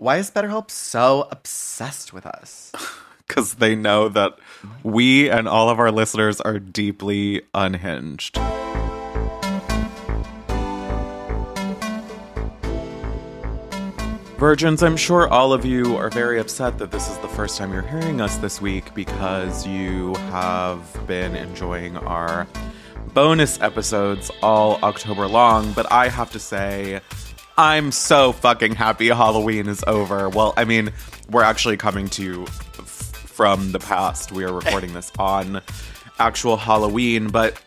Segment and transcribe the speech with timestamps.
[0.00, 2.72] Why is BetterHelp so obsessed with us?
[3.26, 4.38] Because they know that
[4.82, 8.38] we and all of our listeners are deeply unhinged.
[14.38, 17.70] Virgins, I'm sure all of you are very upset that this is the first time
[17.70, 22.46] you're hearing us this week because you have been enjoying our
[23.12, 25.70] bonus episodes all October long.
[25.74, 27.02] But I have to say,
[27.58, 30.28] I'm so fucking happy Halloween is over.
[30.28, 30.92] Well, I mean,
[31.28, 34.30] we're actually coming to you f- from the past.
[34.30, 35.60] We are recording this on
[36.20, 37.60] actual Halloween, but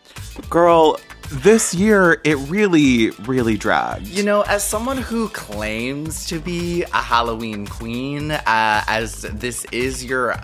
[0.48, 0.98] girl,
[1.28, 4.06] this year it really, really dragged.
[4.06, 10.02] You know, as someone who claims to be a Halloween queen, uh, as this is
[10.02, 10.36] your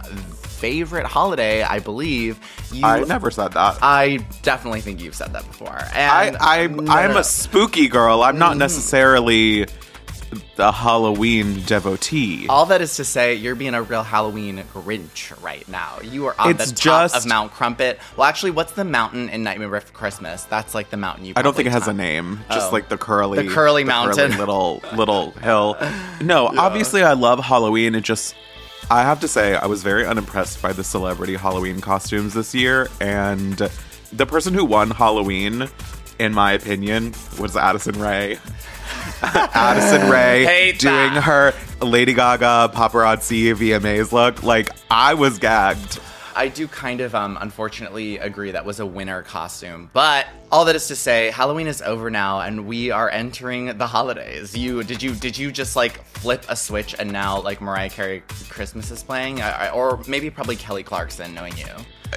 [0.58, 2.38] favorite holiday, I believe.
[2.72, 3.78] You, I never said that.
[3.80, 5.78] I definitely think you've said that before.
[5.94, 7.18] And I, no, I'm no, no.
[7.18, 8.22] a spooky girl.
[8.22, 8.58] I'm not mm.
[8.58, 9.66] necessarily
[10.58, 12.46] a Halloween devotee.
[12.48, 15.98] All that is to say, you're being a real Halloween Grinch right now.
[16.02, 17.98] You are on It's the top just- of Mount Crumpet.
[18.16, 20.44] Well, actually, what's the mountain in Nightmare Before Christmas?
[20.44, 21.32] That's like the mountain you.
[21.36, 21.96] I don't think it has a climb.
[21.96, 22.40] name.
[22.50, 22.72] Just Oh.
[22.72, 24.36] like the curly, The curly mountain.
[24.36, 25.76] little little hill.
[26.20, 27.94] No, obviously I love Halloween.
[27.94, 28.34] It just,
[28.90, 32.88] I have to say, I was very unimpressed by the celebrity Halloween costumes this year,
[33.00, 33.56] and
[34.12, 35.68] the person who won Halloween,
[36.18, 38.38] in my opinion, was Addison Rae.
[39.22, 44.42] Addison Rae doing her Lady Gaga paparazzi VMAs look.
[44.42, 46.00] Like I was gagged.
[46.38, 49.90] I do kind of, um, unfortunately, agree that was a winter costume.
[49.92, 53.86] But all that is to say, Halloween is over now, and we are entering the
[53.88, 54.56] holidays.
[54.56, 58.22] You did you did you just like flip a switch, and now like Mariah Carey
[58.48, 61.66] Christmas is playing, I, I- or maybe probably Kelly Clarkson, knowing you.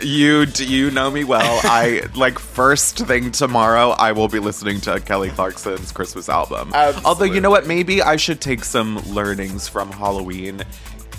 [0.01, 1.59] You do you know me well.
[1.65, 6.71] I like first thing tomorrow I will be listening to Kelly Clarkson's Christmas album.
[7.03, 10.61] Although you know what, maybe I should take some learnings from Halloween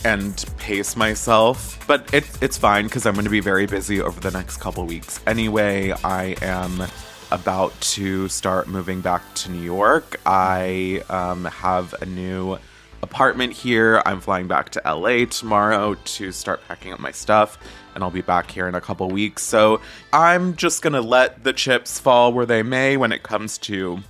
[0.05, 1.85] and pace myself.
[1.87, 4.85] But it, it's fine because I'm going to be very busy over the next couple
[4.85, 5.21] weeks.
[5.27, 6.83] Anyway, I am
[7.31, 10.21] about to start moving back to New York.
[10.27, 12.59] I um, have a new
[13.03, 14.03] apartment here.
[14.07, 17.59] I'm flying back to LA tomorrow to start packing up my stuff,
[17.95, 19.43] and I'll be back here in a couple weeks.
[19.43, 19.81] So
[20.13, 24.03] I'm just gonna let the chips fall where they may when it comes to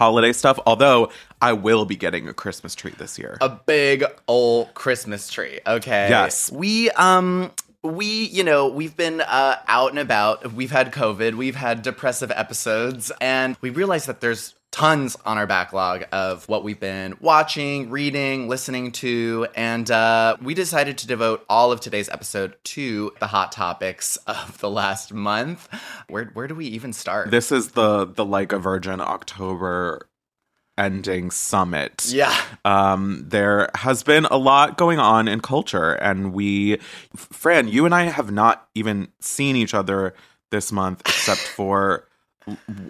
[0.00, 0.58] holiday stuff.
[0.64, 1.10] Although
[1.42, 3.36] I will be getting a Christmas tree this year.
[3.42, 5.60] a big old Christmas tree.
[5.66, 6.08] Okay.
[6.08, 6.50] Yes.
[6.50, 7.52] We um
[7.82, 10.52] we you know we've been uh, out and about.
[10.52, 11.34] We've had COVID.
[11.34, 16.64] We've had depressive episodes, and we realized that there's tons on our backlog of what
[16.64, 22.08] we've been watching, reading, listening to, and uh, we decided to devote all of today's
[22.08, 25.68] episode to the hot topics of the last month.
[26.08, 27.30] Where where do we even start?
[27.30, 30.08] This is the the like a virgin October
[30.78, 32.06] ending summit.
[32.08, 32.34] Yeah.
[32.64, 36.78] Um, there has been a lot going on in culture, and we,
[37.14, 40.14] Fran, you and I have not even seen each other
[40.50, 42.06] this month except for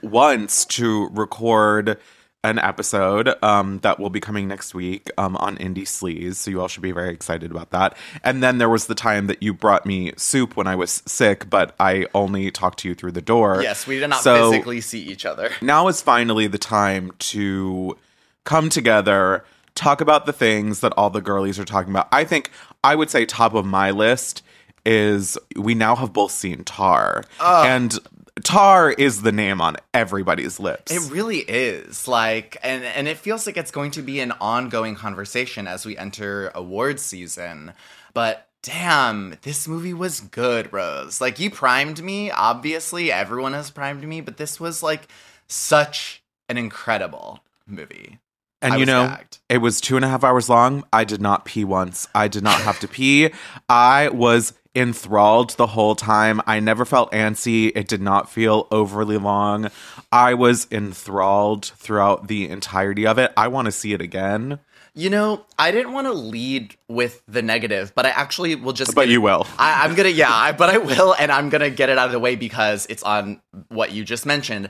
[0.02, 1.98] once to record
[2.42, 6.36] an episode um, that will be coming next week um, on Indie Sleaze.
[6.36, 7.96] So you all should be very excited about that.
[8.24, 11.50] And then there was the time that you brought me soup when I was sick,
[11.50, 13.62] but I only talked to you through the door.
[13.62, 15.50] Yes, we did not so physically see each other.
[15.62, 17.96] Now is finally the time to
[18.44, 19.44] come together,
[19.74, 22.08] talk about the things that all the girlies are talking about.
[22.10, 22.50] I think
[22.82, 24.42] I would say top of my list
[24.86, 27.24] is we now have both seen Tar.
[27.40, 27.98] And
[28.42, 30.92] Tar is the name on everybody's lips.
[30.92, 32.08] It really is.
[32.08, 35.96] Like and and it feels like it's going to be an ongoing conversation as we
[35.96, 37.72] enter awards season.
[38.14, 41.20] But damn, this movie was good, Rose.
[41.20, 45.08] Like you primed me, obviously everyone has primed me, but this was like
[45.46, 48.18] such an incredible movie.
[48.62, 49.38] And I you know, gagged.
[49.48, 50.84] it was two and a half hours long.
[50.92, 52.08] I did not pee once.
[52.14, 53.30] I did not have to pee.
[53.70, 56.40] I was enthralled the whole time.
[56.46, 57.72] I never felt antsy.
[57.74, 59.70] It did not feel overly long.
[60.12, 63.32] I was enthralled throughout the entirety of it.
[63.36, 64.58] I want to see it again.
[64.92, 68.94] You know, I didn't want to lead with the negative, but I actually will just.
[68.94, 69.46] But it- you will.
[69.58, 72.12] I, I'm gonna, yeah, I, but I will, and I'm gonna get it out of
[72.12, 74.68] the way because it's on what you just mentioned.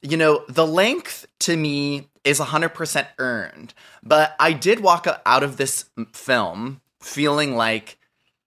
[0.00, 5.56] You know, the length to me is 100% earned, but I did walk out of
[5.58, 7.97] this film feeling like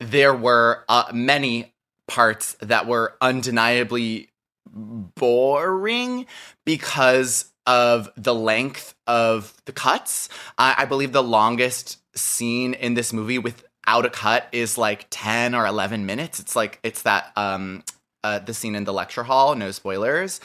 [0.01, 1.73] there were uh, many
[2.07, 4.29] parts that were undeniably
[4.65, 6.25] boring
[6.65, 10.27] because of the length of the cuts.
[10.57, 15.53] I, I believe the longest scene in this movie without a cut is like 10
[15.53, 16.39] or 11 minutes.
[16.39, 17.83] It's like, it's that, um,
[18.23, 20.41] uh, the scene in the lecture hall, no spoilers.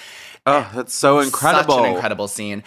[0.46, 1.74] Oh, that's so incredible.
[1.74, 2.62] Such an incredible scene.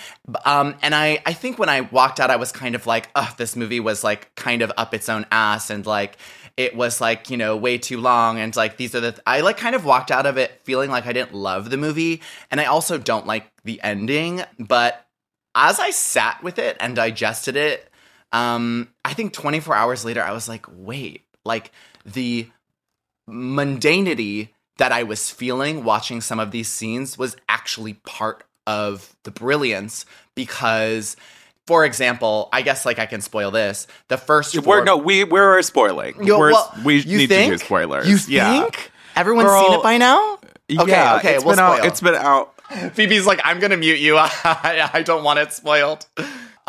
[0.45, 3.33] Um, and I, I think when I walked out, I was kind of like, oh,
[3.37, 6.17] this movie was like kind of up its own ass and like
[6.59, 8.37] it was like, you know, way too long.
[8.37, 10.91] And like these are the, th- I like kind of walked out of it feeling
[10.91, 12.21] like I didn't love the movie.
[12.51, 14.41] And I also don't like the ending.
[14.59, 15.07] But
[15.55, 17.89] as I sat with it and digested it,
[18.33, 21.71] um, I think 24 hours later, I was like, wait, like
[22.05, 22.49] the
[23.29, 29.31] mundanity that I was feeling watching some of these scenes was actually part of the
[29.31, 31.15] brilliance because
[31.69, 33.85] for example, I guess like I can spoil this.
[34.07, 36.15] The 1st We're no, we we're spoiling.
[36.25, 37.51] Yo, we're, well, we you need think?
[37.51, 38.07] to do spoilers.
[38.07, 38.61] You yeah.
[38.63, 38.91] think?
[39.15, 40.39] Everyone's Girl, seen it by now?
[40.71, 41.77] Okay, yeah, okay, it's we'll been out.
[41.77, 41.87] spoil.
[41.87, 42.55] It's been out.
[42.95, 44.17] Phoebe's like, I'm gonna mute you.
[44.19, 46.07] I don't want it spoiled.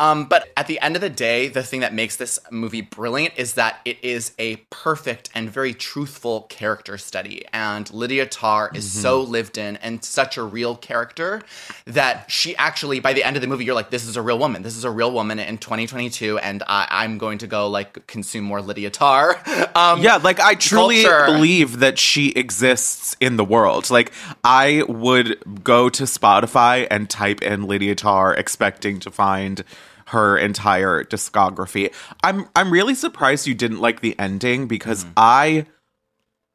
[0.01, 3.35] Um, but at the end of the day, the thing that makes this movie brilliant
[3.37, 7.45] is that it is a perfect and very truthful character study.
[7.53, 11.43] And Lydia Tár is so lived in and such a real character
[11.85, 14.39] that she actually, by the end of the movie, you're like, this is a real
[14.39, 14.63] woman.
[14.63, 18.45] This is a real woman in 2022, and I, I'm going to go like consume
[18.45, 19.37] more Lydia Tár.
[19.75, 21.25] Um, Yeah, like I truly culture.
[21.27, 23.89] believe that she exists in the world.
[23.91, 24.11] Like
[24.43, 29.63] I would go to Spotify and type in Lydia Tár expecting to find
[30.11, 31.93] her entire discography.
[32.23, 35.65] I'm I'm really surprised you didn't like the ending because I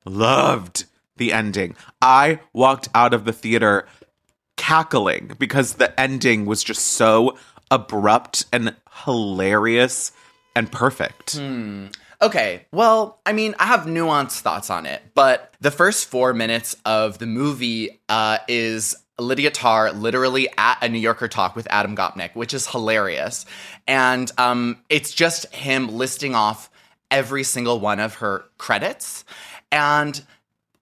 [0.04, 0.84] loved
[1.16, 1.74] the ending.
[2.02, 3.86] I walked out of the theater
[4.56, 7.38] cackling because the ending was just so
[7.70, 10.12] abrupt and hilarious
[10.54, 11.36] and perfect.
[12.20, 16.76] Okay, well, I mean, I have nuanced thoughts on it, but the first four minutes
[16.84, 21.96] of the movie uh, is Lydia Tár literally at a New Yorker talk with Adam
[21.96, 23.46] Gopnik, which is hilarious.
[23.86, 26.70] And um, it's just him listing off
[27.10, 29.24] every single one of her credits.
[29.72, 30.22] And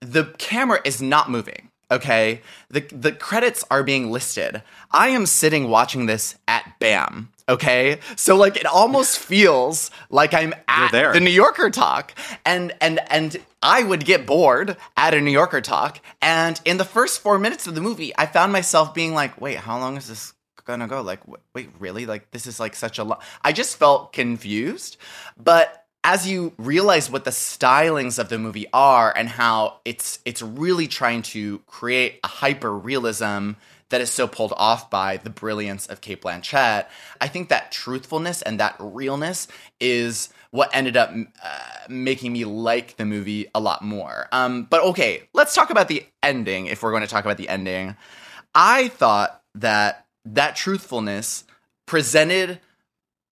[0.00, 1.70] the camera is not moving.
[1.90, 4.62] Okay, the the credits are being listed.
[4.90, 7.30] I am sitting watching this at BAM.
[7.48, 11.12] Okay, so like it almost feels like I'm at there.
[11.12, 12.14] the New Yorker talk,
[12.44, 16.00] and and and I would get bored at a New Yorker talk.
[16.20, 19.56] And in the first four minutes of the movie, I found myself being like, "Wait,
[19.56, 20.34] how long is this
[20.66, 21.00] gonna go?
[21.00, 21.20] Like,
[21.54, 22.06] wait, really?
[22.06, 24.98] Like, this is like such a lot." I just felt confused,
[25.42, 30.42] but as you realize what the stylings of the movie are and how it's it's
[30.42, 33.52] really trying to create a hyper realism
[33.90, 36.86] that is so pulled off by the brilliance of Cate Blanchett,
[37.20, 39.48] I think that truthfulness and that realness
[39.80, 44.28] is what ended up uh, making me like the movie a lot more.
[44.32, 47.48] Um, but okay, let's talk about the ending if we're going to talk about the
[47.48, 47.96] ending.
[48.54, 51.44] I thought that that truthfulness
[51.86, 52.60] presented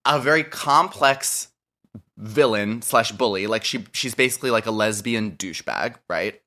[0.05, 1.47] a very complex
[2.17, 3.47] villain slash bully.
[3.47, 6.41] Like she she's basically like a lesbian douchebag, right?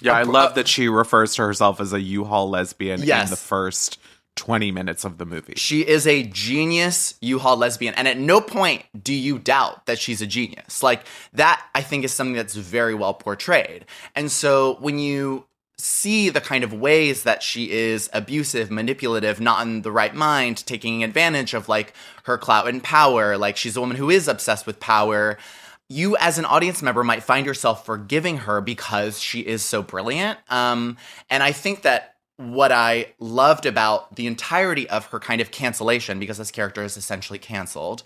[0.00, 3.24] Yeah, I love uh, that she refers to herself as a U-Haul lesbian Yes.
[3.28, 3.98] in the first
[4.36, 5.54] 20 minutes of the movie.
[5.56, 10.22] She is a genius U-Haul lesbian, and at no point do you doubt that she's
[10.22, 10.82] a genius.
[10.82, 13.84] Like that, I think is something that's very well portrayed.
[14.14, 15.46] And so when you
[15.80, 20.64] see the kind of ways that she is abusive, manipulative, not in the right mind,
[20.66, 21.92] taking advantage of like
[22.24, 25.38] her clout and power, like she's a woman who is obsessed with power.
[25.88, 30.38] You, as an audience member, might find yourself forgiving her because she is so brilliant.
[30.50, 30.98] Um,
[31.30, 36.18] and I think that what I loved about the entirety of her kind of cancellation,
[36.18, 38.02] because this character is essentially canceled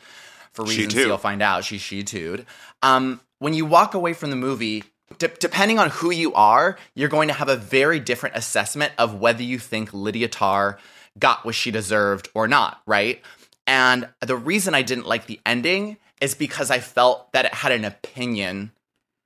[0.53, 1.65] for reasons you'll find out.
[1.65, 2.47] She's she tooed.
[2.83, 4.85] Um, when you walk away from the movie,
[5.19, 9.21] de- depending on who you are, you're going to have a very different assessment of
[9.21, 10.79] whether you think Lydia Tár
[11.19, 13.21] got what she deserved or not, right?
[13.67, 17.73] And the reason I didn't like the ending is because I felt that it had
[17.73, 18.71] an opinion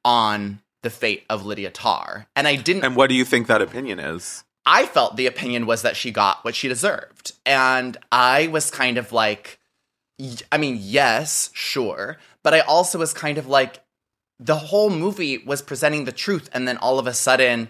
[0.05, 2.27] on the fate of Lydia Tár.
[2.35, 4.45] And I didn't And what do you think that opinion is?
[4.65, 7.33] I felt the opinion was that she got what she deserved.
[7.45, 9.59] And I was kind of like,
[10.51, 12.17] I mean, yes, sure.
[12.43, 13.85] But I also was kind of like,
[14.39, 16.49] the whole movie was presenting the truth.
[16.53, 17.69] And then all of a sudden,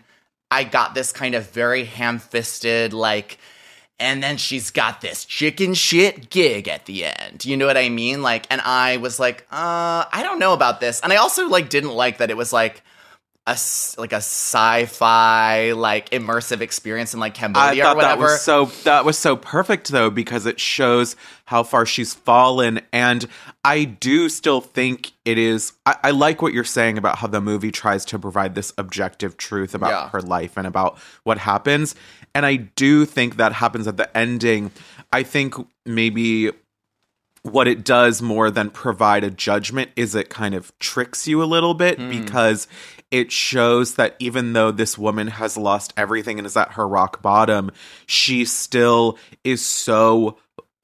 [0.51, 3.39] I got this kind of very ham fisted, like,
[3.99, 7.45] and then she's got this chicken shit gig at the end.
[7.45, 8.23] You know what I mean?
[8.23, 11.01] Like, and I was like, uh, I don't know about this.
[11.01, 12.83] And I also like didn't like that it was like
[13.49, 13.57] a
[13.97, 14.21] like a
[14.77, 18.33] sci-fi like immersive experience in like I Cambodia thought or that whatever.
[18.33, 23.25] was so that was so perfect though because it shows how far she's fallen and
[23.65, 27.41] I do still think it is I, I like what you're saying about how the
[27.41, 30.09] movie tries to provide this objective truth about Yeah.
[30.11, 31.95] her life and about what happens
[32.37, 34.71] and I do think that happens at the ending.
[35.11, 35.55] I think
[35.87, 36.51] maybe
[37.41, 41.47] what it does more than provide a judgment is it kind of tricks you a
[41.47, 42.11] little bit hmm.
[42.11, 42.69] because
[43.11, 47.23] it shows that even though this woman has lost everything and is at her rock
[47.23, 47.71] bottom,
[48.05, 50.37] she still is so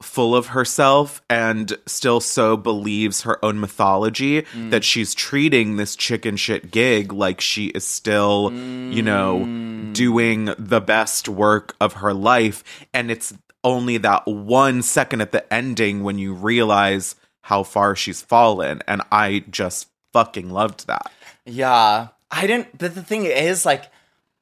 [0.03, 4.69] full of herself and still so believes her own mythology mm.
[4.71, 9.93] that she's treating this chicken shit gig like she is still, you know, mm.
[9.93, 12.63] doing the best work of her life.
[12.93, 13.33] And it's
[13.63, 18.81] only that one second at the ending when you realize how far she's fallen.
[18.87, 21.11] And I just fucking loved that.
[21.45, 22.09] Yeah.
[22.29, 23.91] I didn't but the thing is like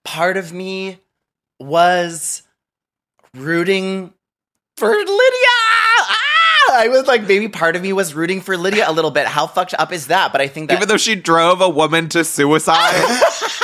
[0.04, 1.00] part of me
[1.60, 2.44] was
[3.34, 4.14] rooting
[4.78, 5.51] for Lydia.
[6.74, 9.28] I was like maybe part of me was rooting for Lydia a little bit.
[9.28, 10.32] How fucked up is that?
[10.32, 12.94] But I think that Even though she drove a woman to suicide.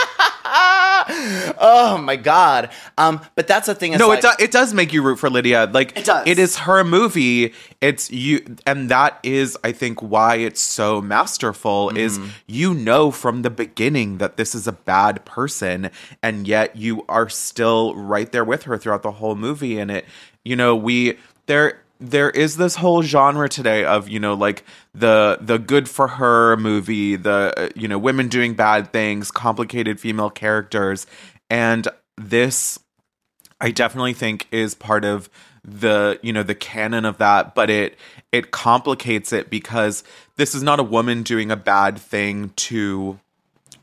[1.60, 2.70] oh my god.
[2.98, 5.30] Um but that's the thing no, like, it, do- it does make you root for
[5.30, 5.70] Lydia.
[5.72, 6.28] Like It does.
[6.28, 7.54] It is her movie.
[7.82, 11.90] It's you, and that is, I think, why it's so masterful.
[11.96, 12.30] Is Mm-hmm.
[12.48, 15.92] you know from the beginning that this is a bad person,
[16.24, 19.78] and yet you are still right there with her throughout the whole movie.
[19.78, 20.06] And it,
[20.44, 24.64] you know, we there there is this whole genre today of you know like
[24.94, 30.00] the the good for her movie the uh, you know women doing bad things complicated
[30.00, 31.08] female characters.
[31.50, 31.88] And
[32.18, 32.80] this
[33.60, 35.30] I definitely think is part of
[35.64, 37.98] the you know the canon of that but it
[38.32, 40.04] it complicates it because
[40.36, 43.20] this is not a woman doing a bad thing to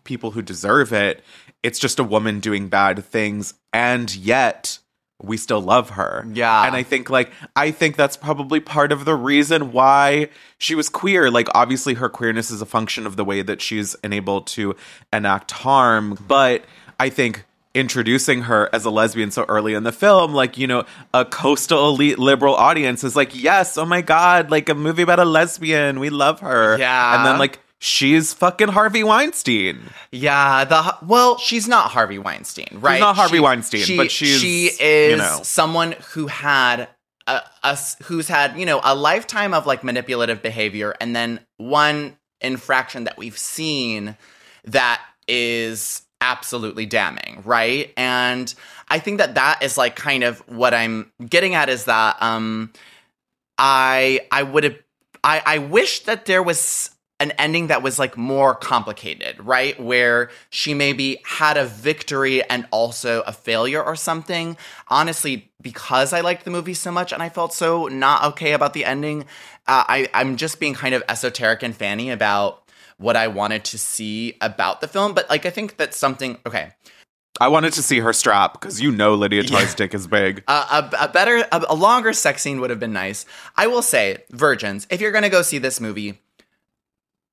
[0.05, 1.23] people who deserve it.
[1.63, 3.55] It's just a woman doing bad things.
[3.73, 4.79] And yet
[5.27, 6.27] we still love her.
[6.33, 6.67] Yeah.
[6.67, 10.29] and i think like i think that's probably part of the reason why
[10.59, 11.31] she was queer.
[11.31, 14.77] Like obviously her queerness is a function of the way that she's enabled to
[15.13, 16.15] enact harm.
[16.15, 16.27] Mm-hmm.
[16.27, 16.65] But
[16.99, 20.85] i think introducing her as a lesbian so early in the film like you know
[21.13, 25.19] a coastal elite liberal audience is like yes oh my god like a movie about
[25.19, 25.99] a lesbian.
[25.99, 26.79] We love her.
[26.79, 27.17] Yeah.
[27.17, 32.99] and then like she's fucking harvey weinstein Yeah, the well, she's not Harvey Weinstein, right?
[32.99, 35.41] not Harvey Weinstein, but she's, she is you know.
[35.43, 36.89] someone who had
[37.27, 43.05] a who's had you know a lifetime of like manipulative behavior, and then one infraction
[43.05, 44.17] that we've seen
[44.65, 47.93] that is absolutely damning, right?
[47.97, 48.53] And
[48.89, 52.73] I think that that is like kind of what I'm getting at is that um
[53.59, 54.77] I I would have
[55.23, 56.91] I I wish that there was
[57.21, 59.79] an ending that was like more complicated, right?
[59.81, 64.57] Where she maybe had a victory and also a failure or something.
[64.89, 68.73] Honestly, because I liked the movie so much and I felt so not okay about
[68.73, 69.23] the ending,
[69.67, 72.63] uh, I I'm just being kind of esoteric and fanny about
[72.99, 75.15] what I wanted to see about the film.
[75.15, 76.73] But like I think that's something okay.
[77.41, 79.75] I wanted to see her strap because you know Lydia Tar's Yeah.
[79.77, 80.45] dick is big.
[80.49, 83.25] Uh, a, a better, a, a longer sex scene would have been nice.
[83.57, 86.21] I will say, virgins, if you're gonna go see this movie,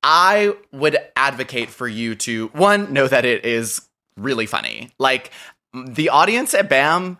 [0.02, 4.90] I would advocate for you to one know that it is really funny.
[4.98, 5.30] Like
[5.72, 7.18] the audience at BAM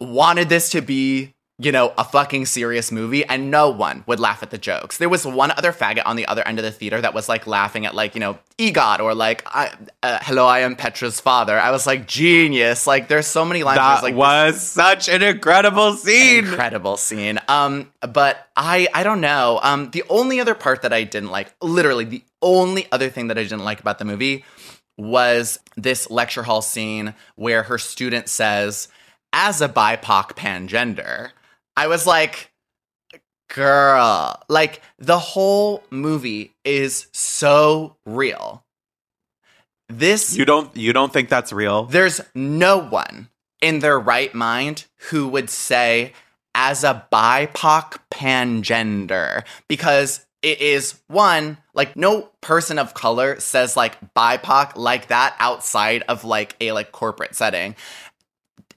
[0.00, 4.42] wanted this to be, you know, a fucking serious movie, and no one would laugh
[4.42, 4.98] at the jokes.
[4.98, 7.46] There was one other faggot on the other end of the theater that was like
[7.46, 11.58] laughing at like, you know, EGOT or like, I, uh, "Hello, I am Petra's father."
[11.58, 12.86] I was like, genius.
[12.86, 13.78] Like, there's so many lines.
[13.78, 16.44] that it's like, was such an incredible scene.
[16.44, 17.38] incredible scene.
[17.48, 19.60] Um, but I I don't know.
[19.62, 23.38] Um, the only other part that I didn't like, literally the only other thing that
[23.38, 24.44] I didn't like about the movie
[24.98, 28.88] was this lecture hall scene where her student says,
[29.32, 31.30] "As a BIPOC pangender,"
[31.76, 32.50] I was like.
[33.54, 38.64] Girl, like the whole movie is so real.
[39.90, 41.84] This You don't you don't think that's real?
[41.84, 43.28] there's no one
[43.60, 46.14] in their right mind who would say
[46.54, 53.96] as a BIPOC pangender because it is one like no person of color says like
[54.14, 57.76] BIPOC like that outside of like a like corporate setting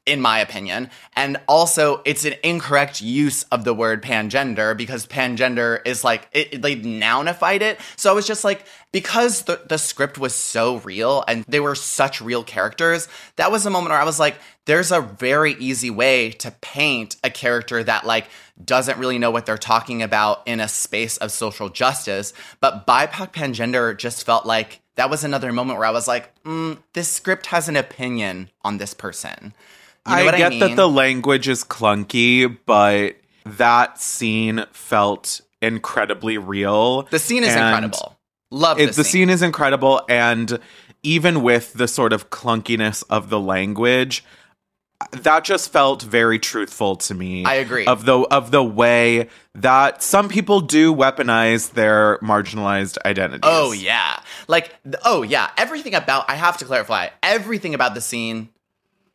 [0.05, 0.89] in my opinion.
[1.15, 6.61] And also, it's an incorrect use of the word pangender because pangender is like, it,
[6.61, 7.79] they nounified it.
[7.95, 11.75] So I was just like, because the, the script was so real and they were
[11.75, 13.07] such real characters,
[13.37, 14.35] that was a moment where I was like,
[14.65, 18.27] there's a very easy way to paint a character that like
[18.63, 22.33] doesn't really know what they're talking about in a space of social justice.
[22.59, 26.77] But BIPOC pangender just felt like that was another moment where I was like, mm,
[26.93, 29.53] this script has an opinion on this person.
[30.07, 30.59] You know I get mean?
[30.59, 37.03] that the language is clunky, but that scene felt incredibly real.
[37.03, 38.17] The scene is incredible.
[38.51, 40.59] Love It, the scene is incredible, and
[41.01, 44.23] even with the sort of clunkiness of the language,
[45.11, 47.43] that just felt very truthful to me.
[47.43, 47.85] I agree.
[47.85, 53.41] Of the of the way that some people do weaponize their marginalized identities.
[53.43, 58.49] Oh yeah, like oh yeah, everything about I have to clarify everything about the scene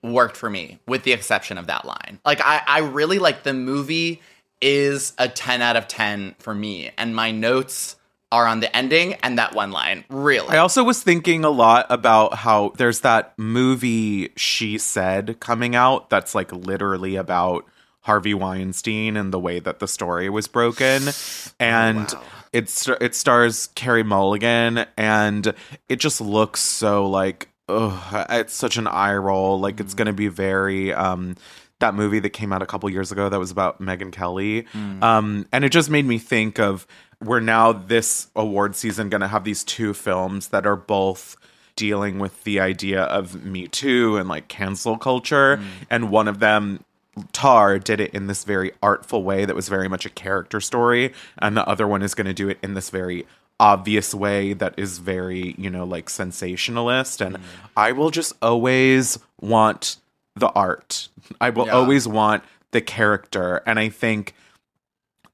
[0.03, 2.21] worked for me, with the exception of that line.
[2.25, 4.21] Like I, I really like the movie
[4.61, 7.97] is a ten out of ten for me, and my notes
[8.33, 10.05] are on the ending and that one line.
[10.09, 15.75] Really, I also was thinking a lot about how there's that movie She Said coming
[15.75, 17.67] out that's like literally about
[18.03, 21.03] Harvey Weinstein and the way that the story was broken.
[21.61, 22.23] And wow.
[22.55, 25.53] it's it stars Carey Mulligan and
[25.91, 29.61] it just looks so like ugh, it's such an eye roll.
[29.61, 31.37] Like it's gonna be very um
[31.81, 34.67] that movie that came out a couple years ago that was about Megyn Kelly.
[35.03, 36.87] Um, and it just made me think of
[37.23, 41.37] we're now this award season going to have these two films that are both
[41.77, 45.59] dealing with the idea of Me Too and like cancel culture.
[45.89, 46.85] And one of them,
[47.33, 51.15] Tar, did it in this very artful way that was very much a character story.
[51.39, 53.27] And the other one is going to do it in this very
[53.61, 57.21] obvious way that is very, you know, like sensationalist.
[57.21, 57.37] And
[57.77, 59.99] I will just always want
[60.35, 61.09] the art.
[61.41, 61.75] I will Yeah.
[61.75, 62.43] always want
[62.73, 63.63] the character.
[63.67, 64.35] And I think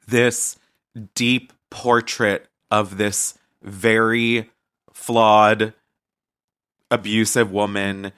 [0.09, 0.59] this
[1.15, 4.51] deep portrait of this very
[4.93, 5.73] flawed,
[6.91, 8.13] abusive woman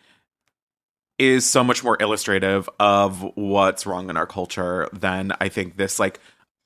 [1.19, 5.99] is so much more illustrative of what's wrong in our culture than I think this
[5.99, 6.21] like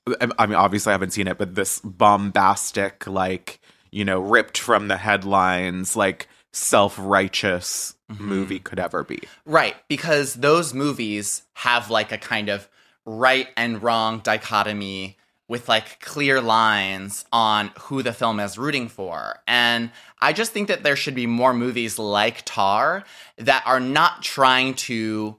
[0.07, 3.59] I I mean obviously I haven't seen it but this bombastic like
[3.91, 8.23] you know ripped from the headlines like self-righteous mm-hmm.
[8.25, 9.19] movie could ever be.
[9.45, 12.69] Right, because those movies have like a kind of
[13.05, 15.17] right and wrong dichotomy
[15.49, 19.39] with like clear lines on who the film is rooting for.
[19.45, 23.03] And I just think that there should be more movies like Tar
[23.37, 25.37] that are not trying to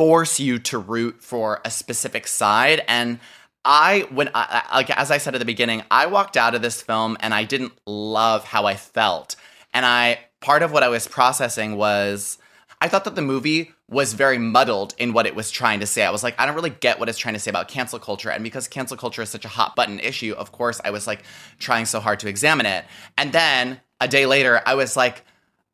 [0.00, 3.20] force you to root for a specific side and
[3.66, 6.80] I when I like as I said at the beginning, I walked out of this
[6.80, 9.36] film and I didn't love how I felt.
[9.74, 12.38] And I part of what I was processing was
[12.80, 16.02] I thought that the movie was very muddled in what it was trying to say.
[16.02, 18.30] I was like, I don't really get what it's trying to say about cancel culture.
[18.30, 21.24] And because cancel culture is such a hot button issue, of course, I was like
[21.58, 22.86] trying so hard to examine it.
[23.18, 25.26] And then a day later, I was like,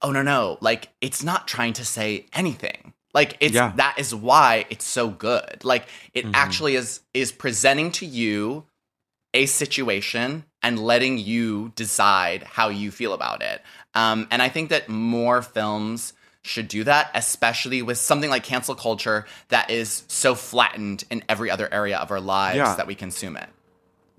[0.03, 2.93] oh no, no, like it's not trying to say anything.
[3.17, 3.73] Like it's Yeah.
[3.77, 5.65] that is why it's so good.
[5.65, 8.65] Like it actually is is presenting to you
[9.35, 13.63] a situation and letting you decide how you feel about it.
[13.95, 18.75] Um, and I think that more films should do that, especially with something like cancel
[18.75, 22.75] culture that is so flattened in every other area of our lives Yeah.
[22.77, 23.49] that we consume it.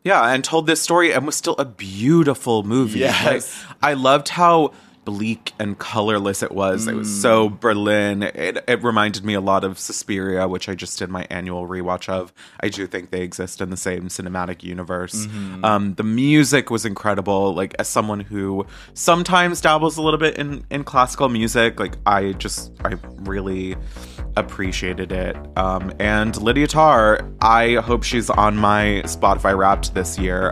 [0.04, 3.00] Yeah, and told this story and was still a beautiful movie.
[3.00, 3.26] Yes.
[3.26, 4.72] Like, I loved how
[5.08, 6.86] bleak and colorless it was.
[6.86, 6.92] Mm.
[6.92, 8.24] It was so Berlin.
[8.24, 12.10] It, it reminded me a lot of Suspiria, which I just did my annual rewatch
[12.10, 12.34] of.
[12.60, 15.26] I do think they exist in the same cinematic universe.
[15.26, 15.64] Mm-hmm.
[15.64, 17.54] Um, the music was incredible.
[17.54, 18.66] Like as someone who
[18.96, 23.78] sometimes dabbles a little bit in in classical music, like I just I really
[24.36, 25.38] appreciated it.
[25.58, 30.52] Um, and Lydia Tár, I hope she's on my Spotify Wrapped this year.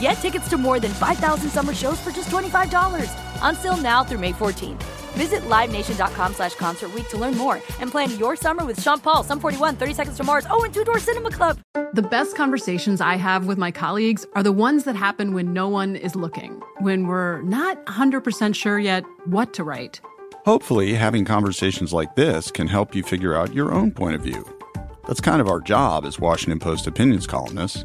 [0.00, 3.12] Get tickets to more than 5,000 summer shows for just $25.
[3.42, 4.82] Until now through May 14th.
[5.12, 9.24] Visit LiveNation.com slash Concert Week to learn more and plan your summer with Sean Paul,
[9.24, 11.58] Sum 41, 30 Seconds to Mars, oh, and Two Door Cinema Club.
[11.92, 15.68] The best conversations I have with my colleagues are the ones that happen when no
[15.68, 20.00] one is looking, when we're not 100% sure yet what to write.
[20.46, 24.46] Hopefully, having conversations like this can help you figure out your own point of view.
[25.06, 27.84] That's kind of our job as Washington Post opinions columnists.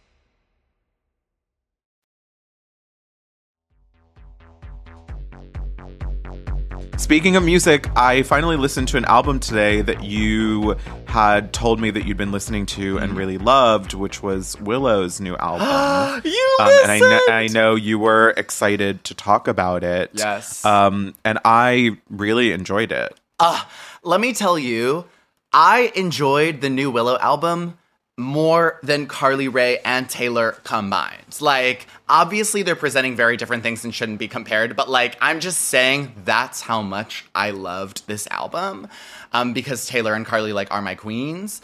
[6.97, 10.75] Speaking of music, I finally listened to an album today that you
[11.05, 13.17] had told me that you'd been listening to and mm.
[13.17, 16.21] really loved, which was Willow's new album.
[16.23, 16.83] you um, listened!
[16.83, 20.11] And I, kn- I know you were excited to talk about it.
[20.13, 20.63] Yes.
[20.63, 23.13] Um, and I really enjoyed it.
[23.39, 23.63] Uh,
[24.03, 25.05] let me tell you,
[25.51, 27.77] I enjoyed the new Willow album
[28.21, 31.41] more than Carly Rae and Taylor combined.
[31.41, 35.63] Like, obviously, they're presenting very different things and shouldn't be compared, but like, I'm just
[35.63, 38.87] saying that's how much I loved this album
[39.33, 41.61] um, because Taylor and Carly, like, are my queens.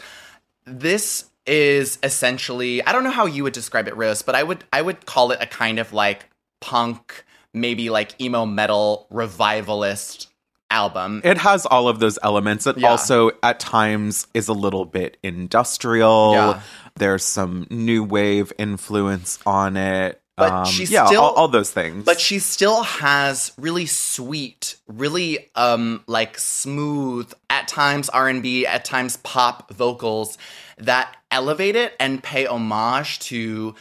[0.66, 4.64] This is essentially, I don't know how you would describe it, Rose, but I would,
[4.72, 6.26] I would call it a kind of like
[6.60, 10.27] punk, maybe like emo metal revivalist
[10.70, 11.20] album.
[11.24, 12.66] It has all of those elements.
[12.66, 12.88] It yeah.
[12.88, 16.32] also at times is a little bit industrial.
[16.32, 16.60] Yeah.
[16.96, 20.20] There's some new wave influence on it.
[20.36, 22.04] But um, she yeah, still all, all, those things.
[22.04, 28.64] But she still has really sweet, really um like smooth, at times R and B,
[28.64, 30.38] at times pop vocals
[30.78, 33.74] that elevate it and pay homage to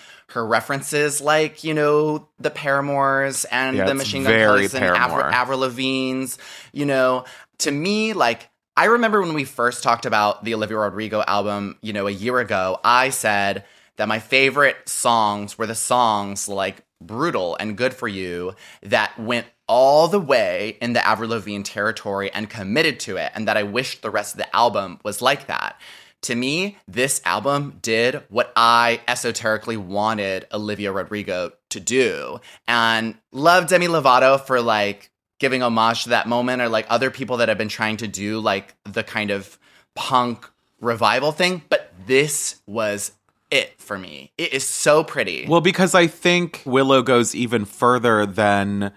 [0.46, 5.60] references, like you know the Paramores and yeah, the Machine Gun Kelly and Avril, Avril
[5.60, 6.38] Lavigne's.
[6.74, 7.26] You know,
[7.60, 11.94] to me, like I remember when we first talked about the Olivia Rodrigo album, you
[11.94, 12.80] know, a year ago.
[12.84, 13.66] I said
[13.98, 19.48] that my favorite songs were the songs like "Brutal" and "Good for You" that went
[19.68, 23.64] all the way in the Avril Lavigne territory and committed to it, and that I
[23.64, 25.80] wished the rest of the album was like that
[26.22, 32.40] to me, this album did what I esoterically wanted Olivia Rodrigo to do.
[32.68, 37.38] And love Demi Lovato for like giving homage to that moment or like other people
[37.38, 39.58] that have been trying to do like the kind of
[39.96, 40.50] punk
[40.82, 41.62] revival thing.
[41.70, 43.12] But this was
[43.52, 44.32] it for me.
[44.38, 45.46] It is so pretty.
[45.48, 48.92] Well, because I think Willow goes even further than,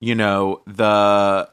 [0.00, 1.48] you know, the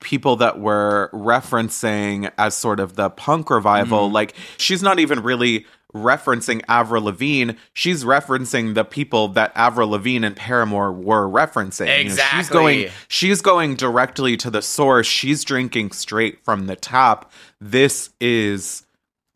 [0.00, 4.08] people that were referencing as sort of the punk revival.
[4.08, 4.12] Mm.
[4.12, 7.52] Like she's not even really referencing Avril Lavigne.
[7.72, 11.88] She's referencing the people that Avril Lavigne and Paramore were referencing.
[11.88, 12.06] Exactly.
[12.06, 15.06] You know, she's going she's going directly to the source.
[15.06, 17.30] She's drinking straight from the tap.
[17.60, 18.84] This is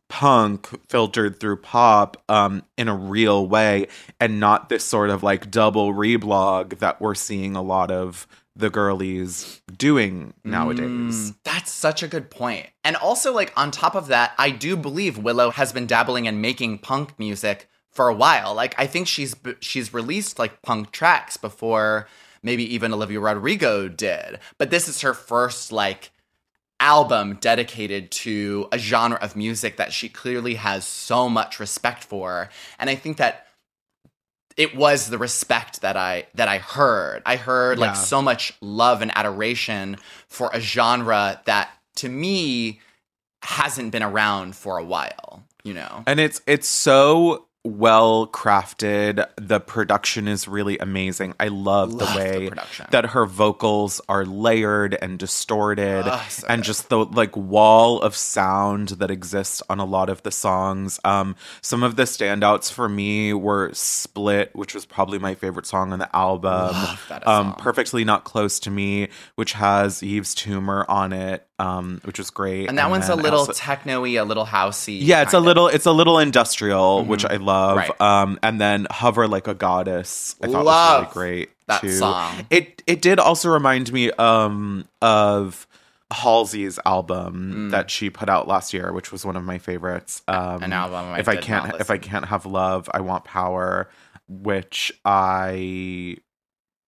[0.09, 3.87] punk filtered through pop um, in a real way
[4.21, 8.71] and not this sort of like double reblog that we're seeing a lot of the
[8.71, 11.31] girlies doing nowadays.
[11.31, 12.67] Mm, that's such a good point.
[12.85, 16.41] And also, like, on top of that, I do believe Willow has been dabbling in
[16.41, 18.55] making punk music for a while.
[18.55, 22.09] Like, I think she's she's released like punk tracks before
[22.43, 24.39] maybe even Olivia Rodrigo did.
[24.59, 26.11] But this is her first like
[26.81, 32.49] album dedicated to a genre of music that she clearly has so much respect for.
[32.79, 33.47] And I think that
[34.57, 37.23] it was the respect that I that I heard.
[37.27, 37.87] I heard yeah.
[37.87, 39.97] like so much love and adoration
[40.29, 42.81] for a genre that to me
[43.43, 46.05] hasn't been around for a while, you know.
[46.07, 49.25] And it's it's so well crafted.
[49.37, 51.35] The production is really amazing.
[51.39, 56.47] I love, love the way the that her vocals are layered and distorted oh, so
[56.49, 56.67] and good.
[56.67, 60.99] just the like wall of sound that exists on a lot of the songs.
[61.05, 65.93] Um some of the standouts for me were Split, which was probably my favorite song
[65.93, 66.75] on the album.
[67.25, 72.31] Um Perfectly Not Close to Me, which has Yves Tumor on it um, which was
[72.31, 72.69] great.
[72.69, 74.99] And that and one's a little also, techno-y, a little housey.
[75.01, 75.45] Yeah, it's a of.
[75.45, 77.09] little it's a little industrial, mm-hmm.
[77.09, 77.52] which I love.
[77.77, 78.01] Right.
[78.01, 81.51] Um, and then Hover Like a Goddess, I thought love was really great.
[81.67, 81.93] That too.
[81.93, 82.47] song.
[82.51, 85.67] It it did also remind me um of
[86.13, 87.71] Halsey's album mm.
[87.71, 90.23] that she put out last year, which was one of my favorites.
[90.29, 93.89] Um, An album I if I can't if I can't have love, I want power,
[94.29, 96.17] which I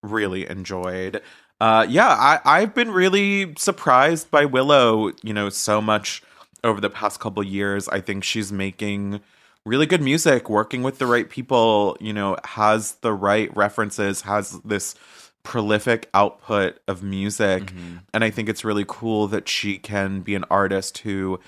[0.03, 1.23] really enjoyed
[1.61, 6.23] uh, yeah, I, I've been really surprised by Willow, you know, so much
[6.63, 7.89] over the past couple years.
[7.89, 9.21] I think she's making
[9.67, 14.61] really good music, working with the right people, you know, has the right references, has
[14.61, 14.95] this
[15.43, 17.65] prolific output of music.
[17.65, 17.97] Mm-hmm.
[18.13, 21.39] And I think it's really cool that she can be an artist who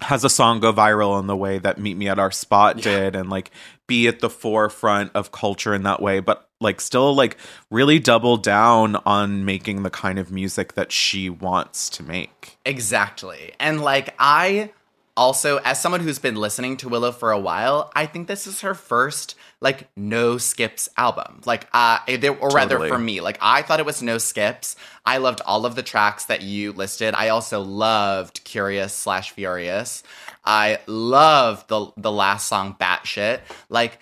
[0.00, 2.82] has a song go viral in the way that Meet Me at Our Spot yeah.
[2.82, 3.50] did and like
[3.86, 7.36] be at the forefront of culture in that way, but like still like
[7.70, 12.58] really double down on making the kind of music that she wants to make.
[12.64, 13.52] Exactly.
[13.58, 14.70] And like I
[15.18, 18.60] also as someone who's been listening to Willow for a while, I think this is
[18.60, 21.40] her first like no skips album.
[21.44, 24.76] Like uh there, or rather for me, like I thought it was no skips.
[25.04, 27.14] I loved all of the tracks that you listed.
[27.14, 30.04] I also loved Curious slash Furious.
[30.44, 33.40] I love the the last song Batshit.
[33.68, 33.98] Like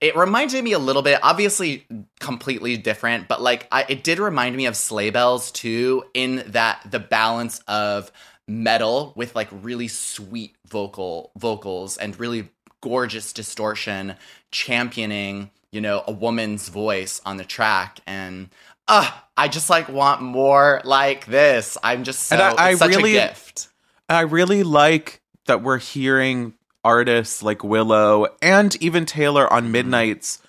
[0.00, 1.86] it reminded me a little bit, obviously
[2.20, 6.80] completely different, but like I, it did remind me of Sleigh Bells too, in that
[6.90, 8.10] the balance of
[8.50, 12.48] metal with like really sweet vocal vocals and really
[12.80, 14.16] gorgeous distortion
[14.50, 18.48] championing, you know, a woman's voice on the track and
[18.88, 21.78] uh I just like want more like this.
[21.82, 23.68] I'm just so and I, I such really, a gift.
[24.08, 29.72] I really like that we're hearing artists like Willow and even Taylor on mm-hmm.
[29.72, 30.42] Midnights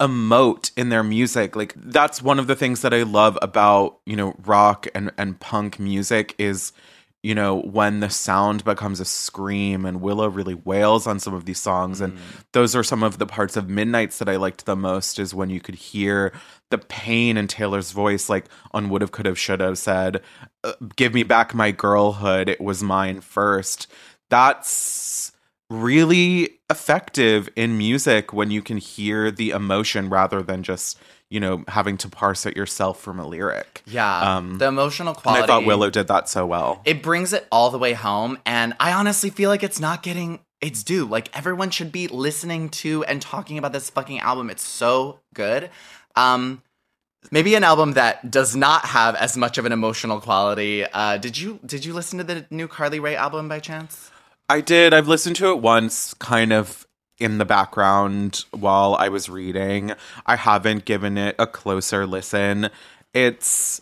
[0.00, 1.56] emote in their music.
[1.56, 5.40] Like that's one of the things that I love about, you know, rock and and
[5.40, 6.72] punk music is
[7.22, 11.46] you know, when the sound becomes a scream and Willow really wails on some of
[11.46, 12.00] these songs.
[12.00, 12.04] Mm.
[12.04, 12.18] And
[12.52, 15.50] those are some of the parts of Midnights that I liked the most is when
[15.50, 16.32] you could hear
[16.70, 20.22] the pain in Taylor's voice, like on Would Have, Could Have, Should Have said,
[20.62, 22.48] uh, Give me back my girlhood.
[22.48, 23.88] It was mine first.
[24.30, 25.32] That's
[25.70, 30.98] really effective in music when you can hear the emotion rather than just
[31.30, 33.82] you know having to parse it yourself from a lyric.
[33.86, 36.80] Yeah um, the emotional quality i thought willow did that so well.
[36.84, 40.40] It brings it all the way home and i honestly feel like it's not getting
[40.60, 41.04] its due.
[41.04, 44.50] Like everyone should be listening to and talking about this fucking album.
[44.50, 45.70] It's so good.
[46.16, 46.62] Um
[47.30, 50.84] maybe an album that does not have as much of an emotional quality.
[50.84, 54.10] Uh did you did you listen to the new carly rae album by chance?
[54.48, 54.94] I did.
[54.94, 56.86] I've listened to it once, kind of
[57.18, 59.92] in the background while I was reading.
[60.26, 62.70] I haven't given it a closer listen.
[63.12, 63.80] It's,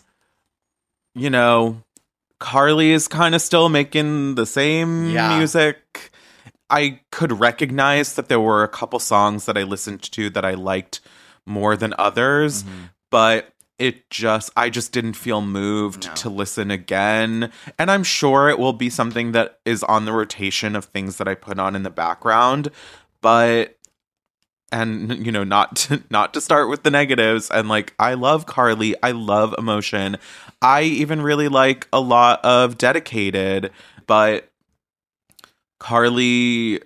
[1.13, 1.83] you know,
[2.39, 5.37] Carly is kind of still making the same yeah.
[5.37, 6.11] music.
[6.69, 10.53] I could recognize that there were a couple songs that I listened to that I
[10.53, 10.99] liked
[11.45, 12.85] more than others, mm-hmm.
[13.09, 16.13] but it just I just didn't feel moved no.
[16.15, 17.51] to listen again.
[17.77, 21.27] And I'm sure it will be something that is on the rotation of things that
[21.27, 22.69] I put on in the background,
[23.21, 23.77] but
[24.71, 28.45] and you know not to, not to start with the negatives and like I love
[28.45, 30.17] Carly, I love emotion.
[30.61, 33.71] I even really like a lot of dedicated,
[34.07, 34.51] but
[35.79, 36.81] Carly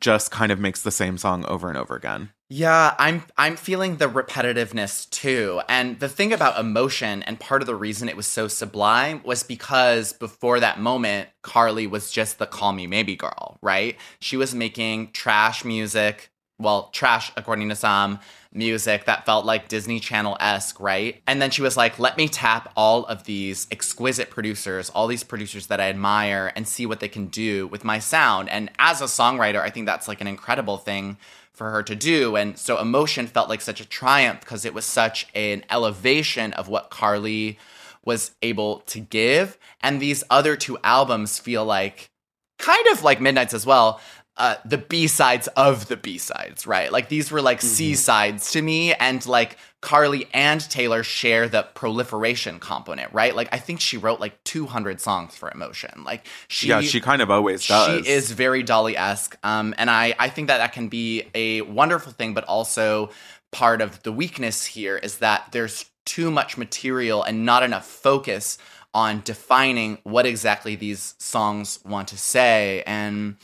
[0.00, 2.30] just kind of makes the same song over and over again.
[2.54, 5.62] Yeah, I'm I'm feeling the repetitiveness too.
[5.70, 9.42] And the thing about emotion and part of the reason it was so sublime was
[9.42, 13.96] because before that moment, Carly was just the call me maybe girl, right?
[14.20, 18.20] She was making trash music, well, trash according to some
[18.52, 21.22] music that felt like Disney Channel esque, right?
[21.26, 25.24] And then she was like, let me tap all of these exquisite producers, all these
[25.24, 28.50] producers that I admire, and see what they can do with my sound.
[28.50, 31.16] And as a songwriter, I think that's like an incredible thing
[31.52, 32.36] for her to do.
[32.36, 36.68] And so Emotion felt like such a triumph because it was such an elevation of
[36.68, 37.58] what Carly
[38.04, 39.58] was able to give.
[39.80, 42.10] And these other two albums feel like
[42.58, 44.00] kind of like Midnights as well,
[44.36, 46.90] uh, the B sides of the B sides, right?
[46.90, 47.68] Like these were like mm-hmm.
[47.68, 53.36] C sides to me, and like Carly and Taylor share the proliferation component, right?
[53.36, 56.04] Like I think she wrote like 200 songs for Emotion.
[56.04, 58.06] Like she, yeah, she kind of always does.
[58.06, 61.60] She is very Dolly esque, um, and I I think that that can be a
[61.62, 63.10] wonderful thing, but also
[63.50, 68.58] part of the weakness here is that there's too much material and not enough focus
[68.94, 73.36] on defining what exactly these songs want to say and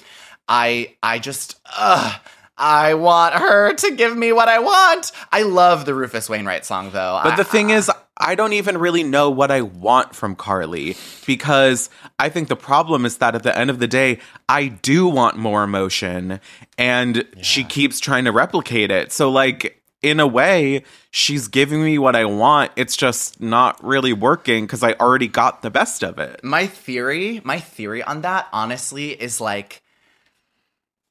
[0.48, 2.16] I I just uh
[2.58, 5.12] I want her to give me what I want.
[5.30, 7.20] I love the Rufus Wainwright song though.
[7.22, 10.34] But I, the thing I, is I don't even really know what I want from
[10.34, 14.68] Carly because I think the problem is that at the end of the day, I
[14.68, 16.40] do want more emotion
[16.76, 17.42] and yeah.
[17.42, 19.12] she keeps trying to replicate it.
[19.12, 22.72] So like in a way, she's giving me what I want.
[22.76, 26.42] It's just not really working because I already got the best of it.
[26.42, 29.82] My theory, my theory on that honestly is like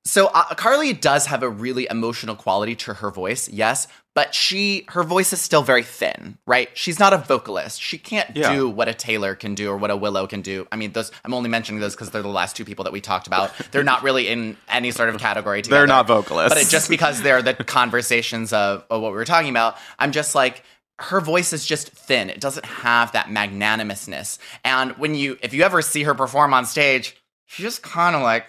[0.08, 4.86] so uh, Carly does have a really emotional quality to her voice, yes, but she
[4.89, 6.70] her voice is still very thin, right?
[6.74, 7.82] She's not a vocalist.
[7.82, 8.56] She can't yeah.
[8.56, 10.65] do what a Taylor can do or what a Willow can do.
[10.72, 13.02] I mean, those I'm only mentioning those because they're the last two people that we
[13.02, 13.52] talked about.
[13.72, 15.82] They're not really in any sort of category together.
[15.82, 19.26] They're not vocalists, but it, just because they're the conversations of, of what we were
[19.26, 20.63] talking about, I'm just like
[21.00, 22.30] her voice is just thin.
[22.30, 24.39] It doesn't have that magnanimousness.
[24.63, 27.15] And when you if you ever see her perform on stage,
[27.46, 28.46] she's just kind of like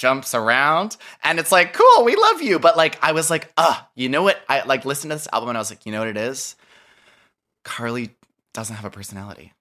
[0.00, 2.58] jumps around and it's like cool we love you.
[2.58, 4.40] But like i was like uh you know what?
[4.48, 6.56] I like listened to this album and i was like you know what it is?
[7.64, 8.10] Carly
[8.54, 9.52] doesn't have a personality.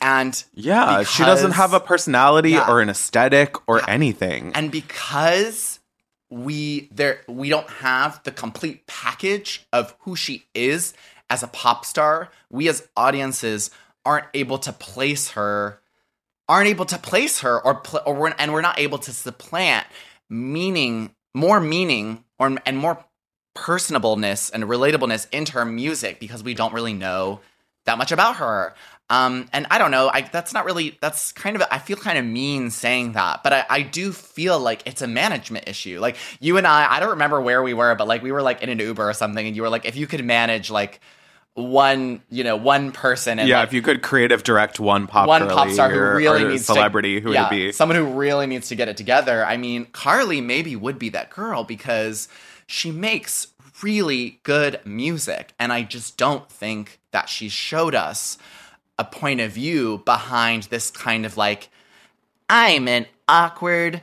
[0.00, 2.70] And yeah because, she doesn't have a personality yeah.
[2.70, 3.86] or an aesthetic or yeah.
[3.88, 4.52] anything.
[4.54, 5.80] And because
[6.30, 10.94] we there we don't have the complete package of who she is
[11.28, 13.70] as a pop star we as audiences
[14.06, 15.81] aren't able to place her
[16.48, 19.86] aren't able to place her or, pl- or we're, and we're not able to supplant
[20.28, 23.04] meaning more meaning or and more
[23.56, 27.40] personableness and relatableness into her music because we don't really know
[27.84, 28.74] that much about her
[29.12, 32.16] um, and I don't know, I that's not really that's kind of I feel kind
[32.16, 36.00] of mean saying that, but I, I do feel like it's a management issue.
[36.00, 38.62] Like you and I, I don't remember where we were, but like we were like
[38.62, 41.00] in an Uber or something, and you were like, if you could manage like
[41.54, 45.28] one you know one person and yeah like, if you could creative direct one pop
[45.28, 48.46] one pop star who really needs celebrity to, who yeah, would be someone who really
[48.46, 49.44] needs to get it together.
[49.44, 52.28] I mean carly maybe would be that girl because
[52.66, 53.48] she makes
[53.82, 58.38] really good music and i just don't think that she showed us
[58.98, 61.68] a point of view behind this kind of like
[62.48, 64.00] i'm an awkward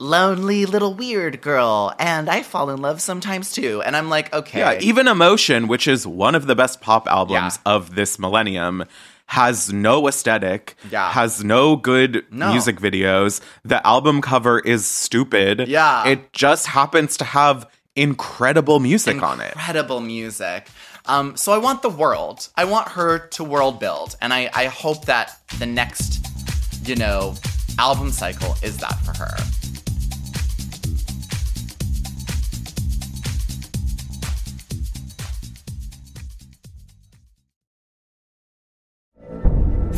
[0.00, 3.82] lonely little weird girl and I fall in love sometimes too.
[3.82, 4.58] And I'm like, okay.
[4.58, 7.72] Yeah, even Emotion, which is one of the best pop albums yeah.
[7.72, 8.84] of this millennium,
[9.26, 11.10] has no aesthetic, yeah.
[11.12, 12.50] has no good no.
[12.50, 13.40] music videos.
[13.62, 15.68] The album cover is stupid.
[15.68, 16.08] Yeah.
[16.08, 19.52] It just happens to have incredible music incredible on it.
[19.52, 20.68] Incredible music.
[21.06, 22.48] Um, so I want the world.
[22.56, 24.16] I want her to world build.
[24.20, 26.26] And I, I hope that the next,
[26.88, 27.34] you know,
[27.78, 29.59] album cycle is that for her.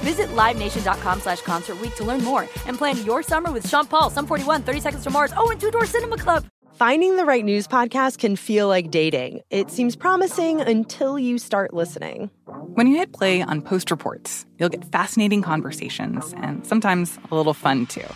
[0.00, 4.10] Visit LiveNation.com slash Concert Week to learn more and plan your summer with Sean Paul,
[4.10, 6.46] Sum 41, 30 Seconds to Mars, oh, and Two Door Cinema Club.
[6.74, 9.42] Finding the right news podcast can feel like dating.
[9.50, 12.30] It seems promising until you start listening.
[12.72, 17.52] When you hit play on Post Reports, you'll get fascinating conversations and sometimes a little
[17.52, 18.06] fun too.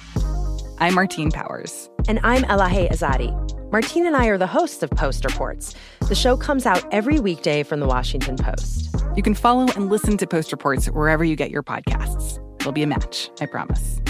[0.78, 1.90] I'm Martine Powers.
[2.08, 3.53] And I'm Elahe Izadi.
[3.74, 5.74] Martine and I are the hosts of Post Reports.
[6.08, 8.94] The show comes out every weekday from the Washington Post.
[9.16, 12.38] You can follow and listen to Post Reports wherever you get your podcasts.
[12.60, 14.00] It'll be a match, I promise.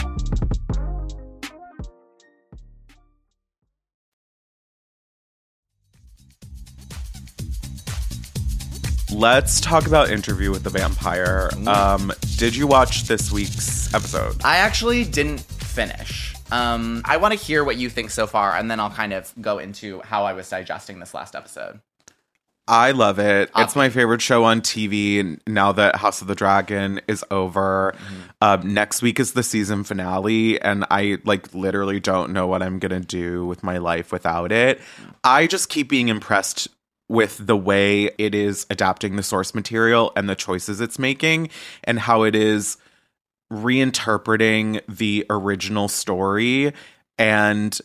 [9.10, 11.48] Let's talk about Interview with the Vampire.
[11.66, 14.44] Um, did you watch this week's episode?
[14.44, 16.34] I actually didn't finish.
[16.51, 19.32] Um, I want to hear what you think so far, and then I'll kind of
[19.40, 21.80] go into how I was digesting this last episode.
[22.66, 23.51] I love it.
[23.57, 27.95] It's my favorite show on TV now that House of the Dragon is over.
[28.40, 32.78] Um, next week is the season finale, and I like literally don't know what I'm
[32.78, 34.80] gonna do with my life without it.
[35.22, 36.68] I just keep being impressed
[37.07, 41.51] with the way it is adapting the source material and the choices it's making,
[41.84, 42.78] and how it is
[43.53, 46.72] reinterpreting the original story
[47.18, 47.78] and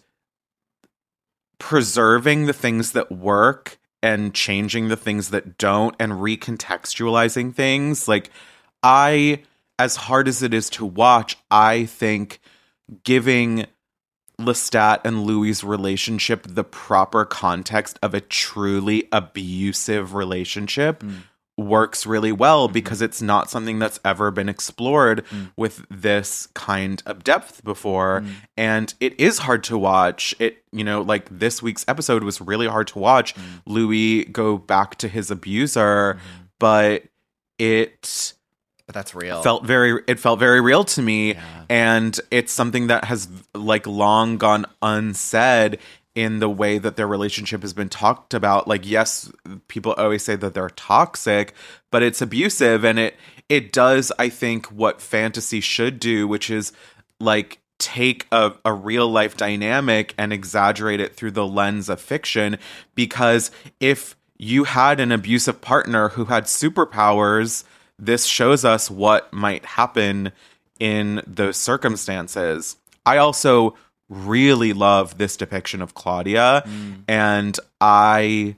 [1.60, 8.08] preserving the things that work and changing the things that don't and recontextualizing things.
[8.08, 8.32] Like
[8.84, 9.42] i
[9.78, 12.40] as hard as it is to watch i think
[13.04, 13.66] giving
[14.40, 21.24] lestat and louis's relationship the proper context of a truly abusive relationship mm.
[21.60, 22.74] Works really well mm-hmm.
[22.74, 25.52] because it's not something that's ever been explored mm.
[25.56, 28.22] with this kind of depth before.
[28.22, 28.32] Mm.
[28.58, 30.36] And it is hard to watch.
[30.40, 33.36] It you know like this week's episode was really hard to watch.
[33.36, 33.42] Mm.
[33.66, 36.44] Louis go back to his abuser mm-hmm.
[36.60, 37.04] but
[37.58, 38.34] it
[38.88, 39.42] But that's real.
[39.44, 41.38] felt very it felt very real to me.
[41.70, 45.80] And it's something that has like long gone unsaid
[46.16, 49.32] in the way that their relationship has been talked about like yes
[49.68, 51.54] people always say that they're toxic
[51.92, 53.16] but it's abusive and it
[53.48, 56.74] it does i think what fantasy should do which is
[57.20, 62.58] like take a, a real life dynamic and exaggerate it through the lens of fiction
[62.96, 67.64] because if you had an abusive partner who had superpowers
[68.00, 70.32] this shows us what might happen
[70.80, 72.78] in those circumstances.
[73.06, 73.76] I also
[74.10, 76.64] really love this depiction of Claudia,
[77.08, 78.56] and I.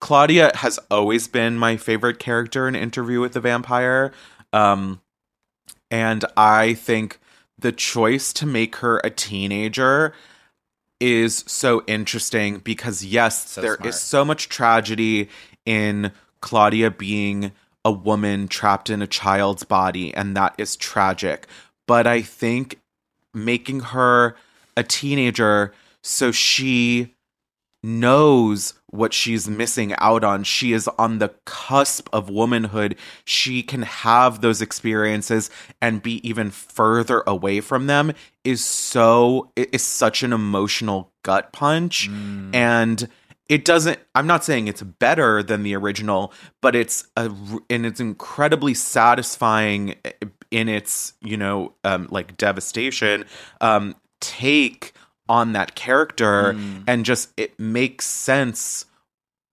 [0.00, 4.12] Claudia has always been my favorite character in Interview with the Vampire.
[4.52, 5.00] Um,
[5.92, 7.20] and I think
[7.58, 10.12] the choice to make her a teenager
[10.98, 13.94] is so interesting because, yes, there is smart.
[13.94, 15.28] so much tragedy
[15.64, 16.10] in
[16.40, 17.52] Claudia being
[17.84, 21.46] a woman trapped in a child's body, and that is tragic.
[21.86, 22.80] But I think
[23.34, 24.36] making her
[24.76, 25.72] a teenager
[26.02, 27.14] so she
[27.82, 30.44] knows what she's missing out on.
[30.44, 32.96] She is on the cusp of womanhood.
[33.24, 38.12] She can have those experiences and be even further away from them
[38.44, 42.54] is so it is such an emotional gut punch mm.
[42.54, 43.08] and
[43.48, 47.30] it doesn't i'm not saying it's better than the original but it's a
[47.70, 50.10] and it's incredibly satisfying eh,
[50.52, 53.24] in its you know um like devastation
[53.60, 54.92] um take
[55.28, 56.54] on that character
[56.86, 58.84] and just it makes sense.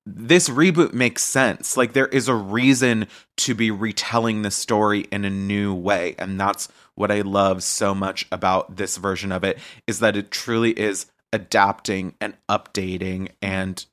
[0.06, 1.78] This reboot makes sense.
[1.78, 6.40] Like there is a reason to be retelling the story in a new way and
[6.40, 10.72] that's what i love so much about this version of it is that it truly
[10.72, 13.86] is adapting and updating and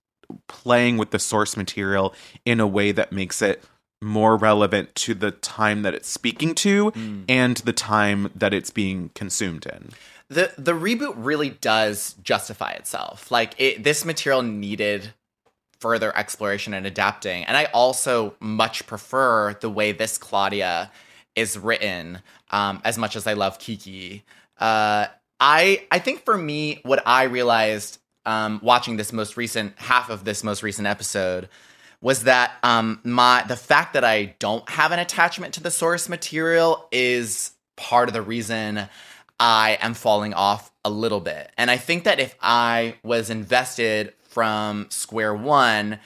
[0.48, 2.12] playing with the source material
[2.44, 3.62] in a way that makes it
[4.03, 6.92] more relevant to the time that it's speaking to
[7.28, 9.90] and the time that it's being consumed in
[10.28, 13.30] the the reboot really does justify itself.
[13.30, 15.12] Like it, this material needed
[15.78, 17.44] further exploration and adapting.
[17.44, 20.90] And I also much prefer the way this Claudia
[21.34, 22.20] is written,
[22.51, 24.24] um, as much as I love Kiki.
[24.59, 25.07] Uh,
[25.38, 30.24] I I think for me, what I realized um, watching this most recent half of
[30.24, 31.49] this most recent episode
[32.01, 36.09] was that um, my the fact that I don't have an attachment to the source
[36.09, 38.88] material is part of the reason
[39.38, 41.51] I am falling off a little bit.
[41.59, 45.99] And I think that if I was invested from square one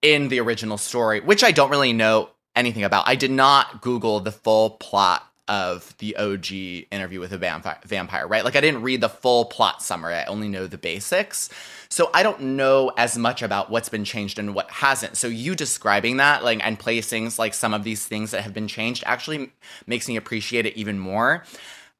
[0.00, 4.20] in the original story, which I don't really know anything about, I did not Google
[4.20, 6.52] the full plot of the OG
[6.90, 8.44] interview with a vampire, vampire, right?
[8.44, 10.14] Like I didn't read the full plot summary.
[10.14, 11.50] I only know the basics.
[11.92, 15.14] So I don't know as much about what's been changed and what hasn't.
[15.18, 18.66] So you describing that like and placing like some of these things that have been
[18.66, 19.52] changed actually
[19.86, 21.44] makes me appreciate it even more.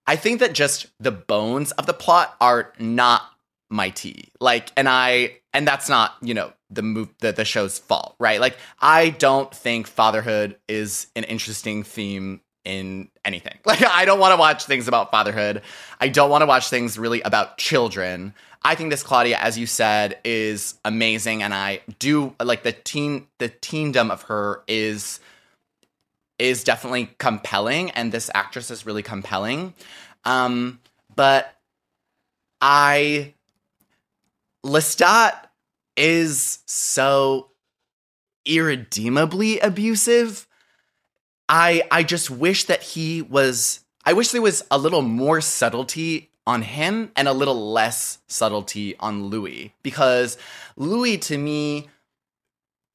[0.06, 3.22] I think that just the bones of the plot are not
[3.68, 4.30] my tea.
[4.40, 8.40] Like and I and that's not, you know, the move the, the show's fault, right?
[8.40, 13.58] Like I don't think fatherhood is an interesting theme in anything.
[13.66, 15.60] Like I don't want to watch things about fatherhood.
[16.00, 18.32] I don't want to watch things really about children.
[18.64, 23.26] I think this Claudia, as you said, is amazing, and I do like the teen
[23.38, 25.20] the teendom of her is
[26.38, 29.74] is definitely compelling, and this actress is really compelling.
[30.24, 30.80] Um,
[31.14, 31.54] but
[32.60, 33.34] I
[34.64, 35.34] Lestat
[35.96, 37.50] is so
[38.44, 40.48] irredeemably abusive
[41.52, 46.30] I I just wish that he was I wish there was a little more subtlety
[46.46, 50.36] on him and a little less subtlety on Louis because
[50.76, 51.88] Louis to me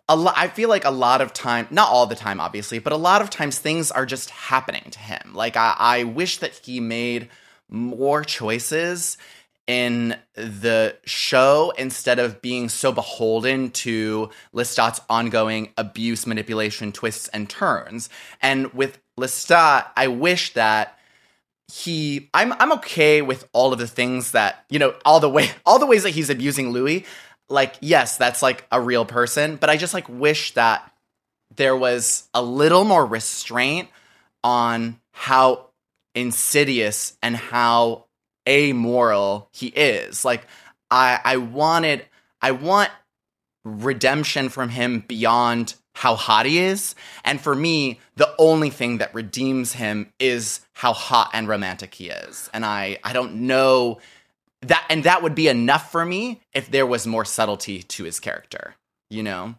[0.09, 2.97] a I feel like a lot of time not all the time obviously but a
[2.97, 6.79] lot of times things are just happening to him like I, I wish that he
[6.79, 7.29] made
[7.69, 9.17] more choices
[9.67, 17.49] in the show instead of being so beholden to Lestat's ongoing abuse, manipulation, twists, and
[17.49, 18.09] turns.
[18.41, 20.96] And with Lestat, I wish that
[21.71, 25.51] he I'm I'm okay with all of the things that, you know, all the way
[25.65, 27.05] all the ways that he's abusing Louis.
[27.49, 30.91] Like, yes, that's like a real person, but I just like wish that
[31.55, 33.87] there was a little more restraint
[34.43, 35.67] on how
[36.13, 38.05] insidious and how
[38.47, 40.25] amoral he is.
[40.25, 40.45] Like
[40.91, 42.05] I I wanted
[42.41, 42.89] I want
[43.63, 46.93] redemption from him beyond how hot he is.
[47.25, 52.09] And for me, the only thing that redeems him is how hot and romantic he
[52.09, 52.51] is.
[52.53, 53.99] And I I don't know
[54.61, 58.19] that and that would be enough for me if there was more subtlety to his
[58.19, 58.75] character,
[59.09, 59.55] you know?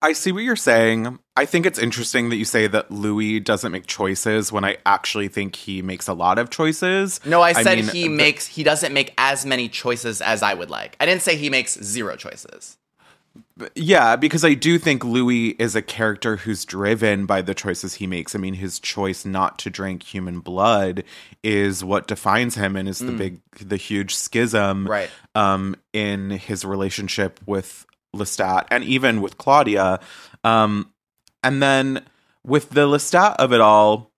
[0.00, 1.18] I see what you're saying.
[1.36, 5.28] I think it's interesting that you say that Louis doesn't make choices when I actually
[5.28, 7.20] think he makes a lot of choices.
[7.26, 10.42] No, I said I mean, he the, makes he doesn't make as many choices as
[10.42, 10.96] I would like.
[10.98, 12.78] I didn't say he makes zero choices.
[13.74, 18.06] Yeah, because I do think Louis is a character who's driven by the choices he
[18.06, 18.34] makes.
[18.34, 21.04] I mean, his choice not to drink human blood
[21.42, 23.06] is what defines him and is mm.
[23.06, 25.10] the big the huge schism right.
[25.34, 30.00] um in his relationship with Lestat and even with Claudia.
[30.44, 30.92] Um,
[31.42, 32.04] and then
[32.44, 34.12] with the Lestat of it all,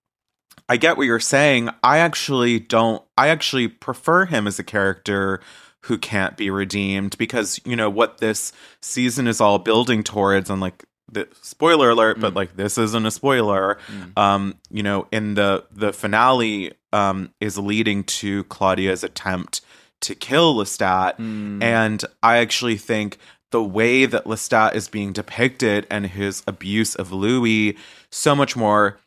[0.68, 1.70] I get what you're saying.
[1.82, 5.40] I actually don't, I actually prefer him as a character
[5.82, 8.52] who can't be redeemed because, you know, what this
[8.82, 12.20] season is all building towards, and like, the spoiler alert, mm.
[12.20, 13.78] but like this isn't a spoiler.
[13.88, 14.18] Mm.
[14.18, 19.60] Um, you know, in the the finale, um, is leading to Claudia's attempt
[20.02, 21.62] to kill Lestat, mm.
[21.62, 23.18] and I actually think
[23.50, 27.76] the way that Lestat is being depicted and his abuse of Louis
[28.10, 28.98] so much more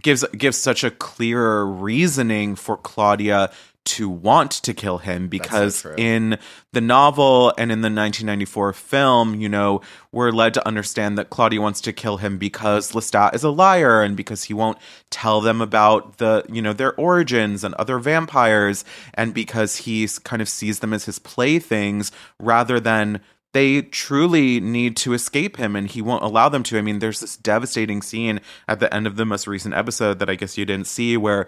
[0.00, 3.52] gives gives such a clearer reasoning for Claudia
[3.84, 6.38] to want to kill him because so in
[6.72, 9.80] the novel and in the 1994 film, you know,
[10.12, 14.02] we're led to understand that Claudia wants to kill him because Lestat is a liar
[14.02, 14.78] and because he won't
[15.10, 20.40] tell them about the, you know, their origins and other vampires and because he kind
[20.40, 23.20] of sees them as his playthings rather than
[23.52, 26.78] they truly need to escape him and he won't allow them to.
[26.78, 30.30] I mean, there's this devastating scene at the end of the most recent episode that
[30.30, 31.46] I guess you didn't see where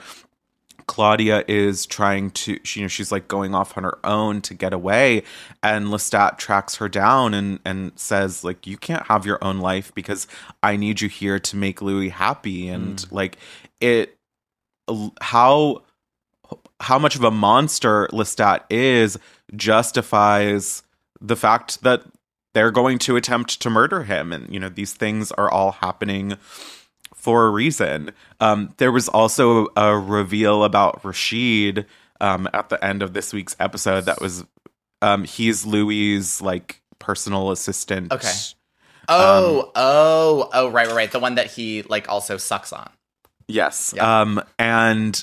[0.87, 4.73] Claudia is trying to, you know, she's like going off on her own to get
[4.73, 5.23] away,
[5.63, 9.95] and Lestat tracks her down and and says like, "You can't have your own life
[9.95, 10.27] because
[10.63, 13.13] I need you here to make Louis happy." And mm.
[13.13, 13.39] like
[13.81, 14.17] it,
[15.21, 15.83] how
[16.81, 19.19] how much of a monster Lestat is
[19.57, 20.83] justifies
[21.21, 22.03] the fact that
[22.53, 26.37] they're going to attempt to murder him and you know these things are all happening
[27.25, 28.11] for a reason
[28.41, 31.87] um, there was also a reveal about rashid
[32.21, 34.45] um, at the end of this week's episode that was
[35.03, 38.33] um, he's louis's like personal assistant okay
[39.09, 41.13] Oh, oh, oh, right, right, right.
[41.13, 42.91] The one that he like also sucks on.
[43.49, 43.97] Yes.
[43.99, 45.23] Um, and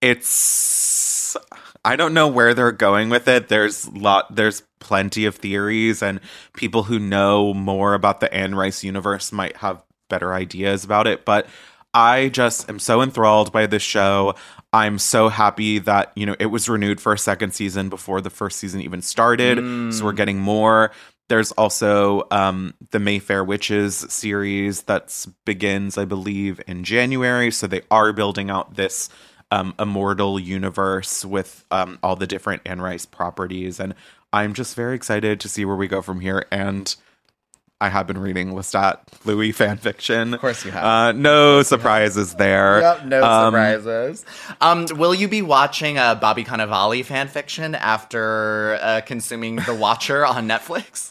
[0.00, 1.36] it's
[1.84, 3.48] I don't know where they're going with it.
[3.48, 6.20] There's lot there's plenty of theories and
[6.54, 11.24] people who know more about the Anne Rice universe might have better ideas about it,
[11.24, 11.46] but
[11.92, 14.34] I just am so enthralled by this show.
[14.72, 18.30] I'm so happy that, you know, it was renewed for a second season before the
[18.30, 19.58] first season even started.
[19.94, 20.16] So we're Mm.
[20.16, 20.90] getting more.
[21.28, 27.50] There's also um, the Mayfair Witches series that begins, I believe, in January.
[27.52, 29.08] So they are building out this
[29.52, 33.78] um, immortal universe with um, all the different Anne Rice properties.
[33.78, 33.94] And
[34.32, 36.44] I'm just very excited to see where we go from here.
[36.50, 36.94] And
[37.80, 40.32] I have been reading Lestat Louis fan fiction.
[40.32, 40.84] Of course you have.
[40.84, 42.80] Uh, no surprises there.
[42.80, 44.24] Yep, no Um, surprises.
[44.60, 50.24] Um, will you be watching uh, Bobby Cannavale fan fiction after uh, consuming The Watcher
[50.26, 51.10] on Netflix?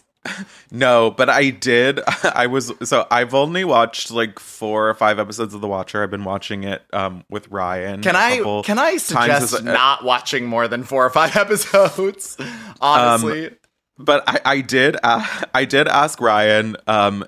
[0.71, 1.99] No, but I did.
[2.23, 6.01] I was so I've only watched like four or five episodes of The Watcher.
[6.01, 8.01] I've been watching it um, with Ryan.
[8.01, 11.35] Can a I can I suggest as a- not watching more than four or five
[11.35, 12.37] episodes?
[12.79, 13.53] Honestly, Um,
[13.97, 14.97] but I, I did.
[15.03, 16.77] Uh, I did ask Ryan.
[16.87, 17.25] Um,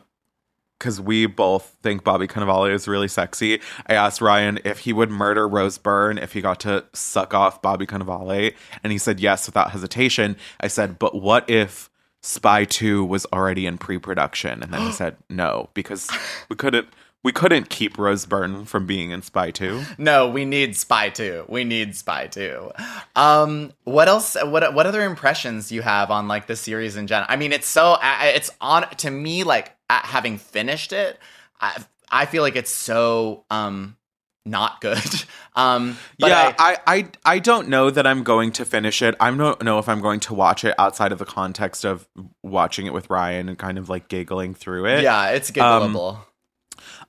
[0.78, 3.62] because we both think Bobby Cannavale is really sexy.
[3.88, 7.62] I asked Ryan if he would murder Rose Byrne if he got to suck off
[7.62, 8.54] Bobby Cannavale,
[8.84, 10.36] and he said yes without hesitation.
[10.60, 11.90] I said, but what if
[12.26, 14.64] Spy Two was already in pre-production?
[14.64, 16.10] And then he said no because
[16.50, 16.88] we couldn't.
[17.24, 19.84] We couldn't keep Rose Byrne from being in Spy Two.
[19.98, 21.44] no, we need Spy Two.
[21.50, 22.72] We need Spy Two.
[23.16, 24.36] Um, what else?
[24.44, 27.26] What what other impressions you have on like the series in general?
[27.28, 31.18] I mean, it's so it's on to me like having finished it.
[31.60, 33.98] I I feel like it's so um
[34.46, 35.00] not good.
[35.58, 39.16] Um, yeah, I, I, I I don't know that I'm going to finish it.
[39.22, 42.06] I don't know if I'm going to watch it outside of the context of
[42.44, 45.04] watching it with Ryan and kind of like giggling through it.
[45.04, 46.18] yeah, it's Um.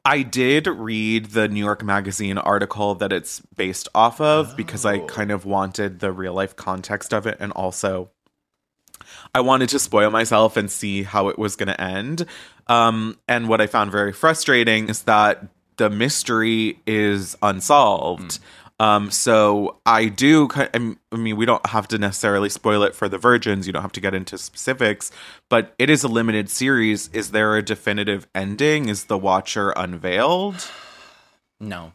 [0.04, 4.98] I did read the New York Magazine article that it's based off of because I
[4.98, 5.06] Oh.
[5.06, 8.10] kind of wanted the real life context of it and also
[9.34, 12.26] I wanted to spoil myself and see how it was going to end.
[12.68, 15.44] Um, and what I found very frustrating is that
[15.76, 18.38] the mystery is unsolved.
[18.78, 20.48] Um, so I do.
[20.54, 23.66] I'm- mean, we don't have to necessarily spoil it for the virgins.
[23.66, 25.10] You don't have to get into specifics,
[25.48, 27.08] but it is a limited series.
[27.14, 28.90] Is there a definitive ending?
[28.90, 30.68] Is the Watcher unveiled?
[31.58, 31.92] no,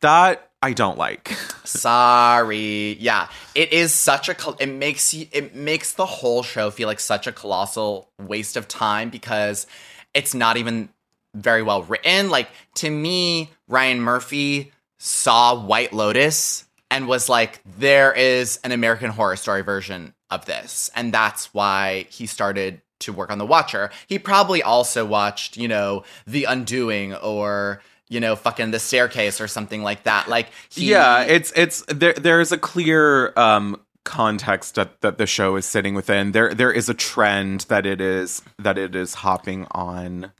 [0.00, 1.28] That I don't like.
[1.64, 2.96] Sorry.
[3.00, 3.28] Yeah.
[3.54, 7.26] It is such a it makes you it makes the whole show feel like such
[7.26, 9.66] a colossal waste of time because
[10.12, 10.88] it's not even
[11.36, 12.30] very well written.
[12.30, 19.10] Like to me, Ryan Murphy saw White Lotus and was like there is an American
[19.10, 23.90] horror story version of this and that's why he started to work on The Watcher.
[24.06, 29.48] He probably also watched, you know, The Undoing or you know, fucking the staircase or
[29.48, 30.28] something like that.
[30.28, 32.12] Like, he, yeah, it's it's there.
[32.12, 36.32] There's a clear um context that, that the show is sitting within.
[36.32, 40.32] There there is a trend that it is that it is hopping on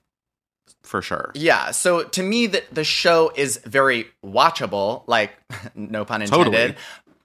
[0.87, 1.31] for sure.
[1.35, 5.33] Yeah, so to me, the, the show is very watchable, like,
[5.75, 6.45] no pun intended.
[6.53, 6.75] Totally.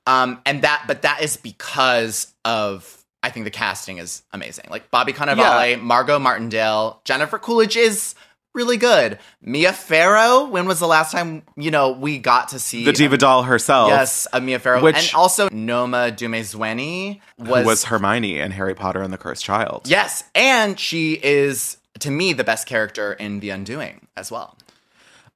[0.07, 4.66] Um, and that, but that is because of, I think the casting is amazing.
[4.70, 5.76] Like, Bobby Cannavale, Yeah.
[5.78, 8.16] Margot Martindale, Jennifer Coolidge is
[8.53, 9.18] really good.
[9.41, 13.18] Mia Farrow, when was the last time, you know, we got to see The diva
[13.18, 13.89] doll herself.
[13.89, 14.82] Yes, uh, Mia Farrow.
[14.82, 19.84] Which- and also Noma Dumezweni was, was Hermione in Harry Potter and the Cursed Child.
[19.86, 24.58] Yes, and she is, to me, the best character in The Undoing as well.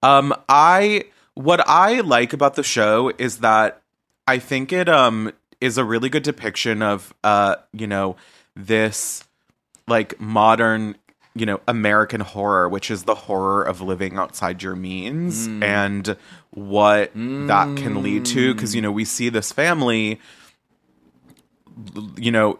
[0.03, 3.81] Um, I what I like about the show is that
[4.27, 8.15] I think it um is a really good depiction of uh you know
[8.55, 9.23] this
[9.87, 10.95] like modern
[11.33, 15.63] you know American horror, which is the horror of living outside your means Mm.
[15.63, 16.17] and
[16.51, 18.53] what that can lead to.
[18.53, 20.19] Because you know we see this family,
[22.15, 22.57] you know.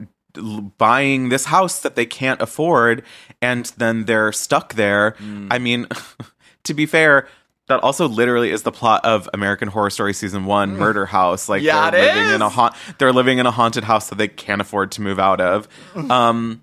[0.77, 3.03] Buying this house that they can't afford,
[3.41, 5.11] and then they're stuck there.
[5.19, 5.47] Mm.
[5.51, 5.87] I mean,
[6.63, 7.27] to be fair,
[7.67, 11.49] that also literally is the plot of American Horror Story season one, Murder House.
[11.49, 11.65] Like Mm.
[11.65, 12.53] Yeah, they're living in a is.
[12.53, 15.67] ha- they're living in a haunted house that they can't afford to move out of.
[16.11, 16.61] Um,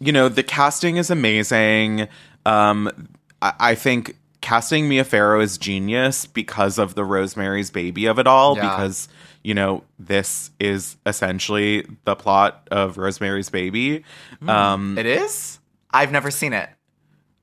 [0.00, 2.08] you know, the casting is amazing.
[2.44, 3.08] Um,
[3.40, 8.26] I, I think casting Mia Farrow is genius because of the Rosemary's Baby of it
[8.26, 8.56] all.
[8.56, 8.62] Yeah.
[8.62, 9.08] Because
[9.46, 14.02] you know, this is essentially the plot of Rosemary's Baby.
[14.48, 15.60] Um, It is?
[15.92, 16.68] I've never seen it.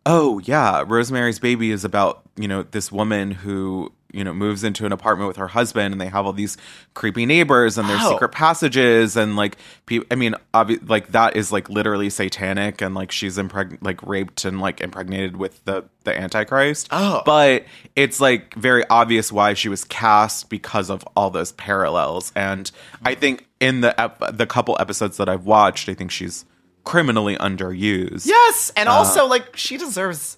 [0.05, 4.85] Oh yeah, Rosemary's Baby is about you know this woman who you know moves into
[4.85, 6.55] an apartment with her husband, and they have all these
[6.93, 8.11] creepy neighbors and their Oh.
[8.11, 12.95] secret passages, and like pe- I mean, obvi- like that is like literally satanic, and
[12.95, 16.87] like she's impreg- like raped and like impregnated with the the Antichrist.
[16.91, 17.21] Oh.
[17.25, 22.69] but it's like very obvious why she was cast because of all those parallels, and
[23.03, 26.45] I think in the ep- the couple episodes that I've watched, I think she's
[26.83, 28.25] criminally underused.
[28.25, 30.35] Yes, and Uh, also like she deserves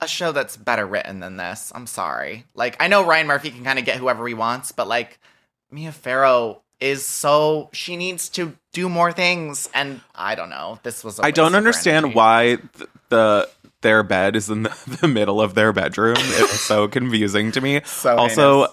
[0.00, 1.72] a show that's better written than this.
[1.74, 2.44] I'm sorry.
[2.54, 5.18] Like I know Ryan Murphy can kind of get whoever he wants, but like
[5.70, 10.78] Mia Farrow is so she needs to do more things, and I don't know.
[10.82, 11.20] This was.
[11.20, 13.48] I I don't understand why th- the
[13.82, 16.16] their bed is in the, the middle of their bedroom.
[16.18, 17.80] It's so confusing to me.
[17.90, 18.66] So also,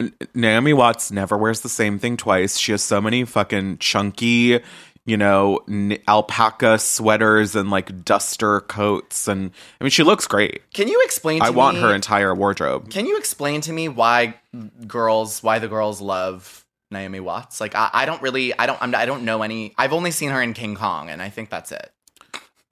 [0.00, 2.58] N- Naomi Watts never wears the same thing twice.
[2.58, 4.60] She has so many fucking chunky,
[5.06, 9.50] you know, n- alpaca sweaters and like duster coats, and
[9.80, 10.62] I mean, she looks great.
[10.74, 11.40] Can you explain?
[11.40, 12.90] To I want me- her entire wardrobe.
[12.90, 14.34] Can you explain to me why
[14.86, 17.60] girls, why the girls love Naomi Watts?
[17.60, 19.72] Like I, I don't really, I don't, I'm, I don't know any.
[19.78, 21.90] I've only seen her in King Kong, and I think that's it.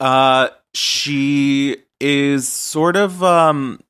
[0.01, 3.81] Uh, she is sort of um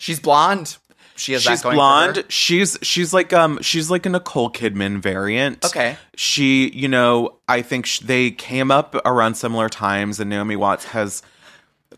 [0.00, 0.76] She's blonde.
[1.18, 2.14] She has she's that going blonde.
[2.14, 2.30] For her.
[2.30, 5.64] She's she's like um she's like a Nicole Kidman variant.
[5.64, 5.96] Okay.
[6.16, 10.84] She, you know, I think sh- they came up around similar times, and Naomi Watts
[10.86, 11.22] has.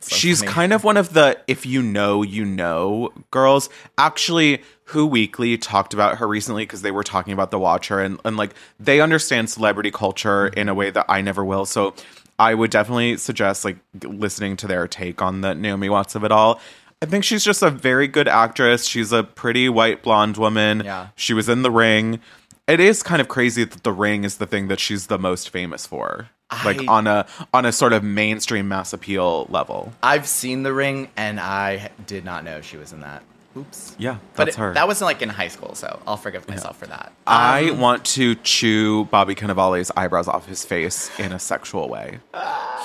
[0.06, 0.52] she's funny.
[0.52, 3.68] kind of one of the if you know you know girls.
[3.98, 8.18] Actually, Who Weekly talked about her recently because they were talking about The Watcher, and
[8.24, 11.66] and like they understand celebrity culture in a way that I never will.
[11.66, 11.94] So
[12.38, 16.32] I would definitely suggest like listening to their take on the Naomi Watts of it
[16.32, 16.58] all.
[17.02, 18.84] I think she's just a very good actress.
[18.84, 20.82] She's a pretty white blonde woman.
[20.84, 21.08] Yeah.
[21.16, 22.20] She was in The Ring.
[22.68, 25.48] It is kind of crazy that The Ring is the thing that she's the most
[25.48, 26.28] famous for.
[26.64, 29.92] like on a on a sort of mainstream mass appeal level.
[30.02, 33.22] I've seen The Ring, and I did not know she was in that.
[33.56, 33.94] Oops.
[33.98, 34.74] Yeah, But that's it- her.
[34.74, 37.12] that wasn't like in high school, so I'll forgive myself for that.
[37.26, 42.18] I Um, want to chew Bobby Cannavale's eyebrows off his face in a sexual way.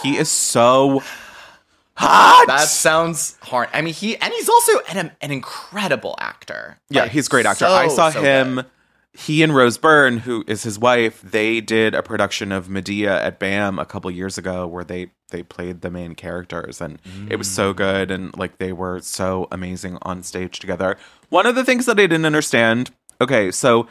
[0.04, 1.02] He is so
[1.98, 2.46] hot.
[2.48, 3.70] That sounds hard.
[3.74, 6.78] I mean, he and he's also an, an incredible actor.
[6.90, 7.66] Yeah, Like, he's a great actor.
[7.66, 8.56] so, I saw so him.
[8.56, 8.66] good.
[9.18, 13.40] He and Rose Byrne, who is his wife, they did a production of Medea at
[13.40, 17.48] BAM a couple years ago, where they they played the main characters, and it was
[17.48, 17.52] Mm.
[17.56, 20.98] so good, and like they were so amazing on stage together.
[21.30, 22.92] One of the things that I didn't understand.
[23.22, 23.88] Okay, so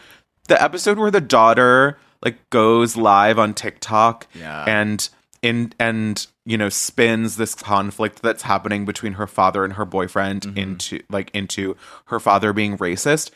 [0.48, 4.64] the episode where the daughter like goes live on TikTok, Yeah.
[4.68, 5.08] and
[5.44, 10.42] in and you know spins this conflict that's happening between her father and her boyfriend
[10.42, 10.58] Mm-hmm.
[10.58, 11.76] into like into
[12.06, 13.30] her father being racist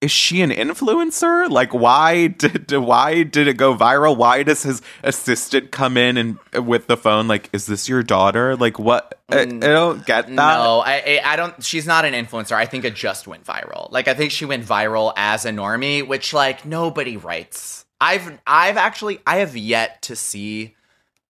[0.00, 4.82] is she an influencer like why did why did it go viral why does his
[5.02, 9.40] assistant come in and with the phone like is this your daughter like what I,
[9.40, 11.64] I don't get that No, I, I I don't.
[11.64, 12.52] She's not an influencer.
[12.52, 13.90] I think it just went viral.
[13.90, 17.86] Like I think she went viral as a normie, which like nobody writes.
[18.00, 20.74] I've I've actually I have yet to see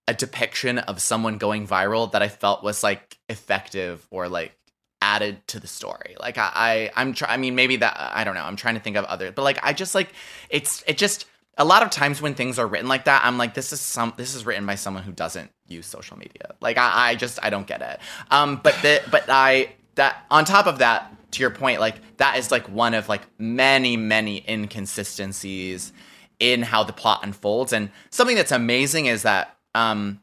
[0.07, 4.52] a depiction of someone going viral that I felt was like effective or like
[5.00, 6.16] added to the story.
[6.18, 8.44] Like I, I I'm try I mean maybe that I don't know.
[8.44, 10.12] I'm trying to think of other but like I just like
[10.50, 11.26] it's it just
[11.57, 14.12] a lot of times when things are written like that, I'm like, this is some
[14.16, 16.55] this is written by someone who doesn't use social media.
[16.61, 18.00] Like I, I just I don't get it.
[18.30, 22.38] Um but the but I that on top of that, to your point, like that
[22.38, 25.92] is like one of like many, many inconsistencies
[26.40, 27.72] in how the plot unfolds.
[27.72, 30.20] And something that's amazing is that um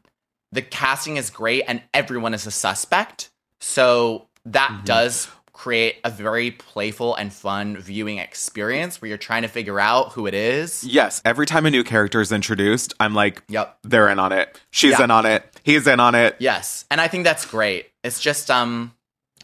[0.52, 3.30] the casting is great and everyone is a suspect.
[3.60, 9.48] So that does create a very playful and fun viewing experience where you're trying to
[9.48, 10.82] figure out who it is.
[10.82, 13.78] yes every time a new character is introduced i'm like Yep.
[13.84, 15.04] they're in on it she's Yeah.
[15.04, 16.84] in on it he's in on it Yes.
[16.90, 17.86] And I think that's great.
[18.02, 18.92] It's just um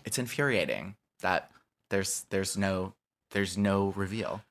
[0.05, 1.51] it's infuriating that
[1.91, 2.95] there's there's no
[3.31, 4.43] there's no reveal.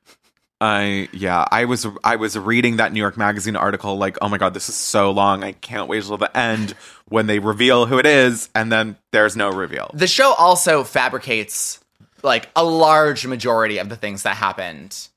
[0.60, 4.38] I yeah, I was I was reading that New York Magazine article like, oh my
[4.38, 5.44] god, this is so long.
[5.44, 6.74] I can't wait till the end
[7.10, 9.92] when they reveal who it is, and then there's no reveal.
[9.94, 11.80] The show also fabricates
[12.24, 15.08] like a large majority of the things that happened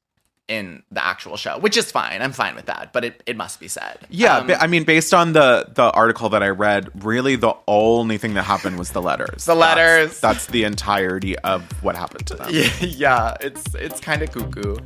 [0.46, 2.20] in the actual show, which is fine.
[2.20, 3.98] I'm fine with that, but it, it must be said.
[4.10, 8.18] Yeah, Um, I mean, based on the the article that I read, really the only
[8.18, 9.44] thing that happened was the letters.
[9.50, 10.20] The letters.
[10.20, 12.48] That's, that's the entirety of what happened to them.
[12.52, 14.76] yeah, yeah, it's it's kind of cuckoo.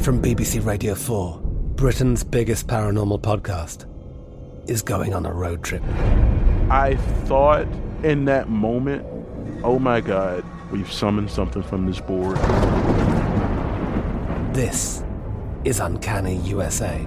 [0.00, 1.40] From BBC Radio 4,
[1.76, 3.88] Britain's biggest paranormal podcast
[4.68, 5.82] is going on a road trip.
[6.70, 7.66] I thought
[8.02, 9.06] in that moment,
[9.64, 12.38] oh my God, We've summoned something from this board.
[14.54, 15.04] This
[15.64, 17.06] is Uncanny USA.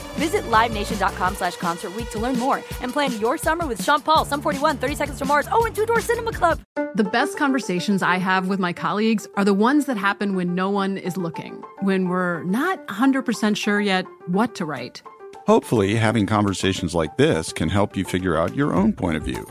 [0.15, 4.25] Visit LiveNation.com slash Concert Week to learn more and plan your summer with Sean Paul,
[4.25, 6.59] Sum 41, 30 Seconds to Mars, oh, and Two Door Cinema Club.
[6.95, 10.69] The best conversations I have with my colleagues are the ones that happen when no
[10.69, 15.01] one is looking, when we're not 100% sure yet what to write.
[15.47, 19.45] Hopefully, having conversations like this can help you figure out your own point of view.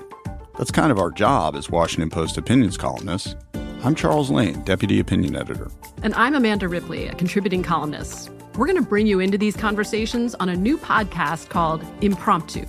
[0.59, 3.35] That's kind of our job as Washington Post opinions columnists.
[3.83, 5.71] I'm Charles Lane, Deputy Opinion Editor.
[6.03, 8.31] And I'm Amanda Ripley, a contributing columnist.
[8.57, 12.67] We're going to bring you into these conversations on a new podcast called Impromptu.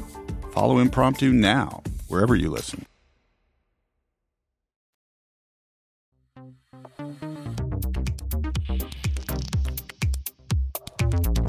[0.52, 2.86] Follow Impromptu now, wherever you listen.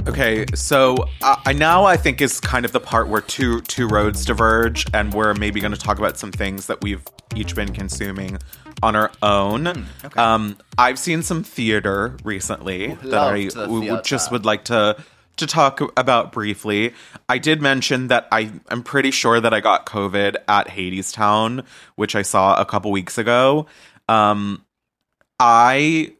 [0.09, 3.87] Okay, so uh, I now I think is kind of the part where two two
[3.87, 7.03] roads diverge, and we're maybe going to talk about some things that we've
[7.35, 8.39] each been consuming
[8.83, 9.66] on our own.
[9.66, 10.20] Hmm, okay.
[10.20, 14.64] Um, I've seen some theater recently that Love I the w- w- just would like
[14.64, 14.97] to
[15.37, 16.93] to talk about briefly.
[17.29, 21.64] I did mention that I am pretty sure that I got COVID at Hadestown,
[21.97, 23.66] which I saw a couple weeks ago.
[24.09, 24.64] Um,
[25.41, 26.12] I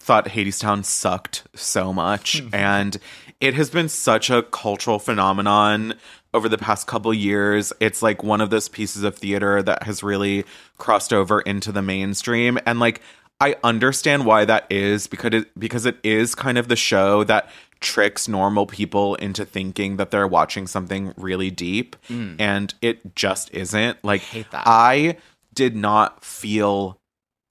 [0.00, 2.96] thought Hadestown sucked so much, and
[3.40, 5.94] it has been such a cultural phenomenon
[6.36, 7.72] over the past couple years.
[7.80, 10.44] It's like one of those pieces of theater that has really
[10.78, 13.00] crossed over into the mainstream, and like
[13.40, 17.50] I understand why that is because it because it is kind of the show that
[17.80, 22.36] tricks normal people into thinking that they're watching something really deep, Mm.
[22.38, 24.02] and it just isn't.
[24.04, 24.62] Like that.
[24.66, 25.16] I
[25.52, 26.98] did not feel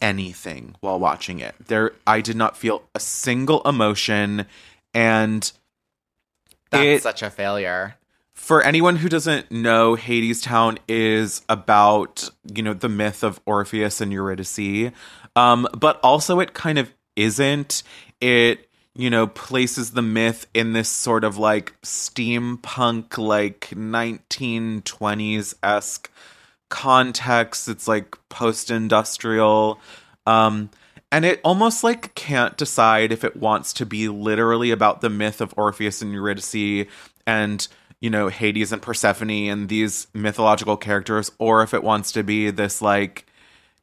[0.01, 1.55] anything while watching it.
[1.67, 4.45] There I did not feel a single emotion
[4.93, 5.51] and
[6.71, 7.95] That's it- such a failure.
[8.45, 14.13] For anyone who doesn't know, Hadestown is about, you know, the myth of Orpheus and
[14.13, 14.91] Eurydice.
[15.35, 17.81] Um, but also it kind of isn't.
[18.21, 26.11] It, you know, places the myth in this sort of like steampunk, like 1920s esque
[26.69, 27.67] context.
[27.67, 29.79] It's like post industrial.
[30.27, 30.69] Um,
[31.11, 35.41] and it almost like can't decide if it wants to be literally about the myth
[35.41, 36.85] of Orpheus and Eurydice
[37.25, 37.67] and
[38.01, 42.51] you know Hades and Persephone and these mythological characters or if it wants to be
[42.51, 43.25] this like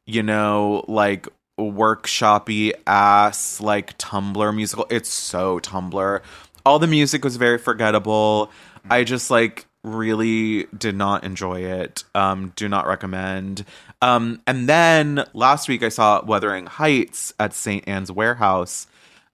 [0.05, 1.27] you know like
[1.59, 4.87] workshoppy ass like Tumblr musical.
[4.89, 6.21] It's so Tumblr.
[6.65, 8.51] All the music was very forgettable.
[8.89, 12.03] I just like really did not enjoy it.
[12.15, 13.65] Um do not recommend.
[14.01, 17.87] Um and then last week I saw Wuthering Heights at St.
[17.87, 18.87] Ann's Warehouse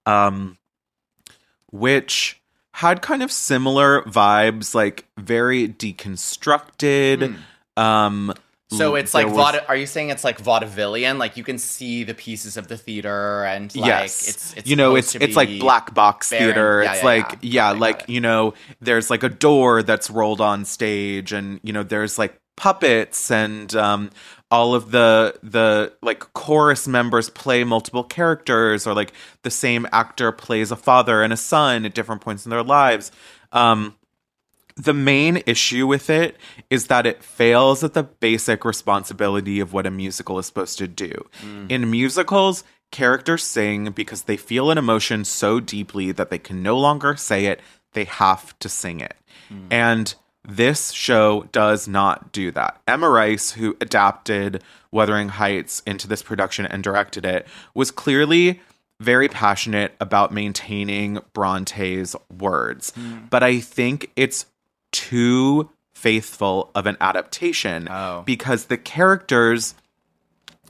[0.06, 0.58] um
[1.72, 2.39] which
[2.74, 7.36] had kind of similar vibes, like very deconstructed.
[7.78, 8.34] Um,
[8.72, 11.18] So it's like was- vaude- are you saying it's like vaudevillian?
[11.18, 14.76] Like you can see the pieces of the theater and like yes, it's, it's you
[14.76, 16.84] know it's it's like black box very- theater.
[16.84, 17.38] yeah, it's yeah, like yeah.
[17.42, 21.82] yeah, like you know, there's like a door that's rolled on stage, and you know,
[21.82, 24.12] there's like puppets and um
[24.52, 30.32] all of the the like chorus members play multiple characters or like the same actor
[30.32, 33.12] plays a father and a son at different points in their lives
[33.52, 33.96] um
[34.80, 36.38] the main issue with it
[36.70, 40.88] is that it fails at the basic responsibility of what a musical is supposed to
[40.88, 41.12] do.
[41.42, 41.70] Mm.
[41.70, 46.78] In musicals, characters sing because they feel an emotion so deeply that they can no
[46.78, 47.60] longer say it,
[47.92, 49.16] they have to sing it.
[49.52, 49.68] Mm.
[49.70, 50.16] And
[50.48, 52.82] this show does not do that.
[52.88, 58.62] Emma Rice, who adapted Wuthering Heights into this production and directed it, was clearly
[59.00, 63.30] very passionate about maintaining Bronte's words, mm.
[63.30, 64.46] but I think it's
[64.92, 68.24] too faithful of an adaptation oh.
[68.26, 69.76] because the characters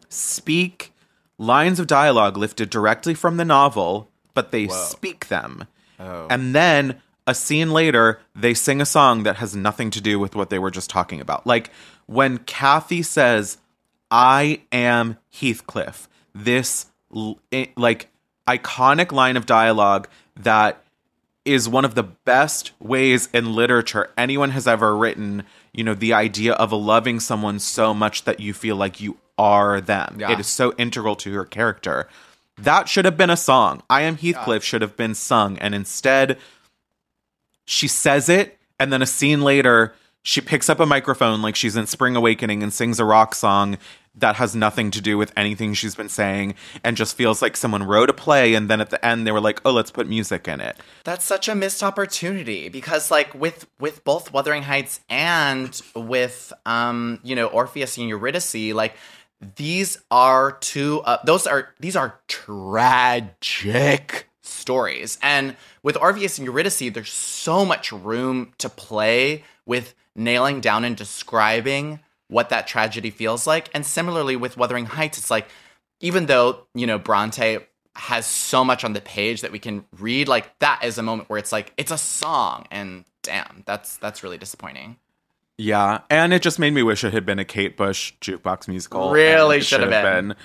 [0.09, 0.91] speak
[1.37, 5.65] lines of dialogue lifted directly from the novel, but they speak them.
[5.99, 6.27] Oh.
[6.29, 10.35] And then a scene later, they sing a song that has nothing to do with
[10.35, 11.45] what they were just talking about.
[11.45, 11.71] Like
[12.07, 13.59] when Cathy says,
[14.09, 18.09] I am Heathcliff, this like
[18.47, 20.83] iconic line of dialogue that
[21.45, 25.43] is one of the best ways in literature anyone has ever written.
[25.73, 29.79] You know, the idea of loving someone so much that you feel like you are
[29.79, 30.17] them.
[30.19, 30.31] Yeah.
[30.31, 32.07] It is so integral to your character.
[32.57, 33.83] That should have been a song.
[33.89, 35.57] I am Heathcliff should have been sung.
[35.59, 36.37] And instead,
[37.69, 39.93] she says it, and then a scene later,
[40.23, 43.77] she picks up a microphone like she's in Spring Awakening and sings a rock song
[44.15, 47.83] that has nothing to do with anything she's been saying and just feels like someone
[47.83, 50.47] wrote a play and then at the end they were like, "Oh, let's put music
[50.47, 55.79] in it." That's such a missed opportunity because like with with both Wuthering Heights and
[55.95, 58.95] with um you know Orpheus and Eurydice like
[59.57, 66.91] these are two uh, those are these are tragic stories and with Orpheus and Eurydice
[66.93, 73.47] there's so much room to play with nailing down and describing what that tragedy feels
[73.47, 75.47] like and similarly with Wuthering Heights it's like
[75.99, 77.59] even though you know Bronte
[77.95, 81.29] has so much on the page that we can read like that is a moment
[81.29, 84.97] where it's like it's a song and damn that's that's really disappointing
[85.57, 89.11] Yeah, and it just made me wish it had been a Kate Bush jukebox musical.
[89.11, 90.35] Really should have been.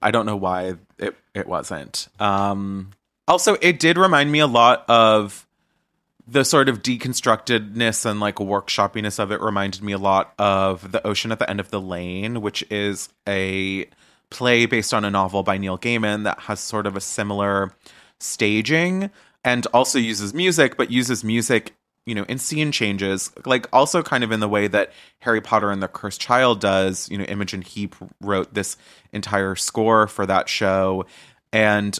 [0.00, 2.08] I don't know why it it wasn't.
[2.18, 2.92] Um,
[3.32, 5.46] also, it did remind me a lot of
[6.28, 9.40] the sort of deconstructedness and like workshoppiness of it.
[9.40, 13.08] Reminded me a lot of the Ocean at the End of the Lane, which is
[13.26, 13.86] a
[14.28, 17.72] play based on a novel by Neil Gaiman that has sort of a similar
[18.20, 19.10] staging
[19.44, 21.74] and also uses music, but uses music,
[22.04, 25.70] you know, in scene changes, like also kind of in the way that Harry Potter
[25.70, 27.08] and the Cursed Child does.
[27.10, 28.76] You know, Imogen Heap wrote this
[29.10, 31.06] entire score for that show,
[31.50, 31.98] and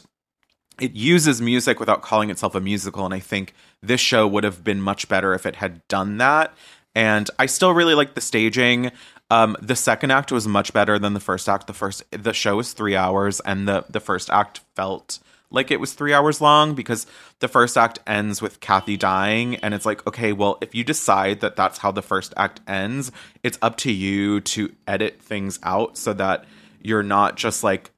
[0.83, 3.05] it uses music without calling itself a musical.
[3.05, 6.53] And I think this show would have been much better if it had done that.
[6.93, 8.91] And I still really like the staging.
[9.31, 11.69] Um, the second act was much better than the first act.
[11.69, 15.21] The first the show was three hours, and the the first act felt
[15.51, 17.07] like it was three hours long because
[17.39, 21.41] the first act ends with Cathy dying, and it's like, okay, well, if you decide
[21.41, 23.11] that that's how the first act ends,
[23.43, 26.45] it's up to you to edit things out so that
[26.83, 27.91] you're not just like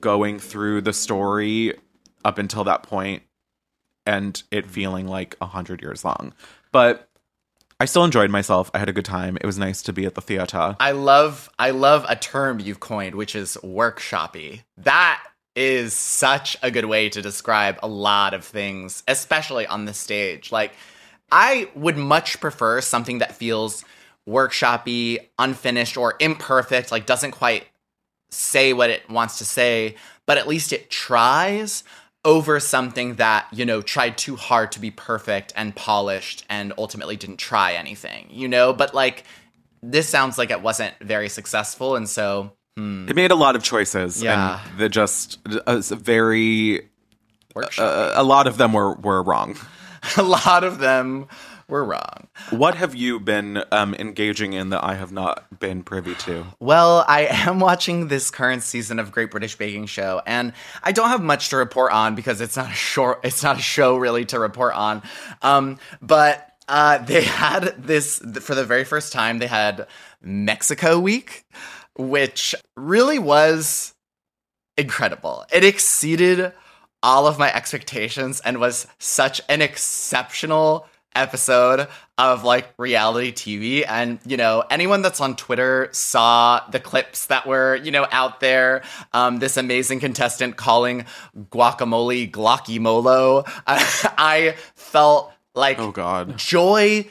[0.00, 1.74] going through the story
[2.24, 3.22] up until that point
[4.06, 6.32] and it feeling like a hundred years long.
[6.72, 7.08] But
[7.80, 8.70] I still enjoyed myself.
[8.74, 9.36] I had a good time.
[9.36, 10.76] It was nice to be at the theater.
[10.80, 14.62] I love I love a term you've coined, which is workshoppy.
[14.78, 15.22] That
[15.54, 20.50] is such a good way to describe a lot of things, especially on the stage.
[20.50, 20.72] Like
[21.30, 23.84] I would much prefer something that feels
[24.26, 27.66] workshoppy, unfinished, or imperfect, like doesn't quite
[28.30, 29.96] say what it wants to say,
[30.26, 31.84] but at least it tries
[32.28, 37.16] over something that, you know, tried too hard to be perfect and polished and ultimately
[37.16, 38.74] didn't try anything, you know?
[38.74, 39.24] But like,
[39.82, 41.96] this sounds like it wasn't very successful.
[41.96, 43.08] And so, hmm.
[43.08, 44.22] It made a lot of choices.
[44.22, 44.60] Yeah.
[44.68, 46.86] And the just uh, very.
[47.56, 49.56] Uh, a lot of them were, were wrong.
[50.18, 51.28] a lot of them
[51.68, 52.28] were wrong.
[52.50, 56.46] What have you been um, engaging in that I have not been privy to?
[56.60, 60.52] Well, I am watching this current season of Great British Baking Show, and
[60.82, 63.62] I don't have much to report on because it's not a short, it's not a
[63.62, 65.02] show really to report on.
[65.42, 69.38] Um, but uh, they had this for the very first time.
[69.38, 69.86] They had
[70.20, 71.44] Mexico Week,
[71.96, 73.94] which really was
[74.76, 75.44] incredible.
[75.52, 76.52] It exceeded
[77.02, 80.86] all of my expectations and was such an exceptional
[81.18, 83.84] episode of like reality TV.
[83.86, 88.40] And, you know, anyone that's on Twitter saw the clips that were, you know, out
[88.40, 88.82] there.
[89.12, 91.04] Um, this amazing contestant calling
[91.50, 93.48] guacamole Glockymolo.
[93.66, 97.04] I, I felt like oh god joy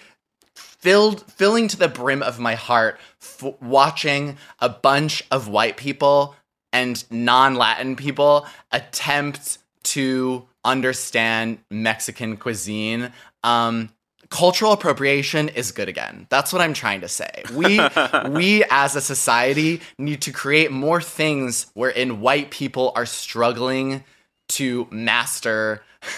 [0.55, 6.35] filled filling to the brim of my heart f- watching a bunch of white people
[6.71, 13.11] and non-latin people attempt to understand mexican cuisine
[13.43, 13.89] um
[14.29, 17.79] cultural appropriation is good again that's what i'm trying to say we
[18.29, 24.03] we as a society need to create more things wherein white people are struggling
[24.47, 25.81] to master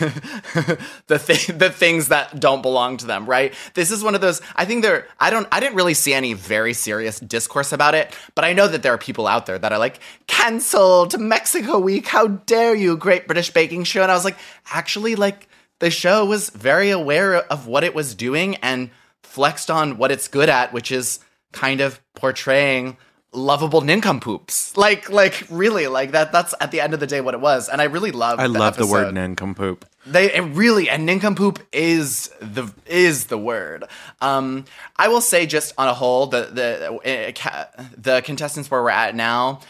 [1.08, 3.54] the thing the things that don't belong to them, right?
[3.74, 6.34] This is one of those I think there I don't I didn't really see any
[6.34, 9.72] very serious discourse about it, but I know that there are people out there that
[9.72, 14.26] are like canceled Mexico week, how dare you, Great British Baking Show and I was
[14.26, 14.38] like
[14.72, 15.49] actually like
[15.80, 18.90] the show was very aware of what it was doing and
[19.24, 21.20] flexed on what it's good at, which is
[21.52, 22.98] kind of portraying
[23.32, 24.76] lovable nincompoops.
[24.76, 26.32] Like, like really, like that.
[26.32, 28.40] That's at the end of the day what it was, and I really love.
[28.40, 29.14] I love the word episode.
[29.16, 29.86] nincompoop.
[30.06, 33.84] They it really and nincompoop is the is the word.
[34.22, 34.66] Um,
[34.96, 37.66] I will say just on a whole, the the uh,
[37.98, 39.62] the contestants where we're at now.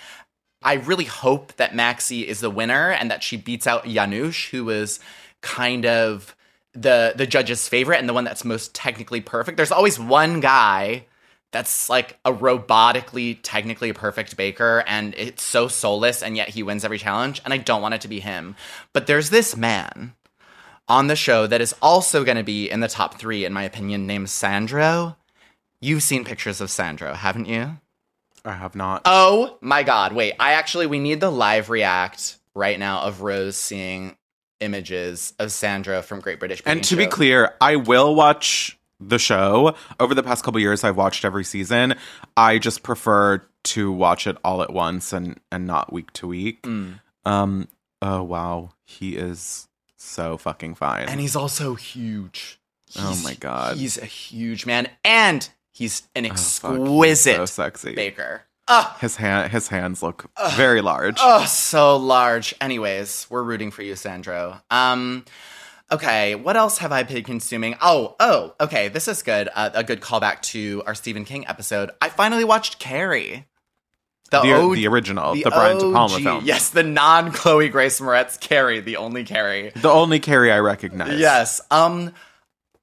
[0.62, 4.66] I really hope that Maxy is the winner and that she beats out Janusz, who
[4.66, 4.99] was
[5.41, 6.35] kind of
[6.73, 9.57] the the judge's favorite and the one that's most technically perfect.
[9.57, 11.05] There's always one guy
[11.51, 16.85] that's like a robotically technically perfect baker and it's so soulless and yet he wins
[16.85, 18.55] every challenge and I don't want it to be him.
[18.93, 20.13] But there's this man
[20.87, 23.63] on the show that is also going to be in the top 3 in my
[23.63, 25.15] opinion named Sandro.
[25.81, 27.77] You've seen pictures of Sandro, haven't you?
[28.45, 29.01] I have not.
[29.05, 30.33] Oh my god, wait.
[30.39, 34.15] I actually we need the live react right now of Rose seeing
[34.60, 39.18] images of Sandro from Great British Baking And to be clear, I will watch the
[39.20, 39.76] show.
[39.99, 41.95] Over the past couple years, I've watched every season.
[42.36, 46.62] I just prefer to watch it all at once and and not week to week.
[46.64, 46.99] Mm.
[47.26, 47.68] Um.
[48.01, 51.07] Oh wow, he is so fucking fine.
[51.10, 52.60] And he's also huge.
[52.97, 57.45] oh my god, He's a huge man and he's an Oh, fuck, he's exquisite so
[57.45, 57.93] sexy.
[57.95, 58.43] baker.
[58.72, 61.17] Ah, His hand, his hands look very large.
[61.20, 62.53] oh, so large.
[62.61, 64.61] Anyways, we're rooting for you, Sandro.
[64.70, 65.26] Um,
[65.91, 67.76] okay, what else have I been consuming?
[67.82, 69.49] Oh, oh, okay, this is good.
[69.55, 71.89] Uh, a good callback to our Stephen King episode.
[71.99, 73.47] I finally watched Carrie.
[74.32, 76.45] The- O- the original, the Brian De Palma film.
[76.45, 79.72] Yes, the non Chloe Grace Moretz Carrie, the only Carrie.
[79.76, 81.20] The only Carrie I recognize.
[81.20, 81.59] Yes.
[81.72, 82.13] Um,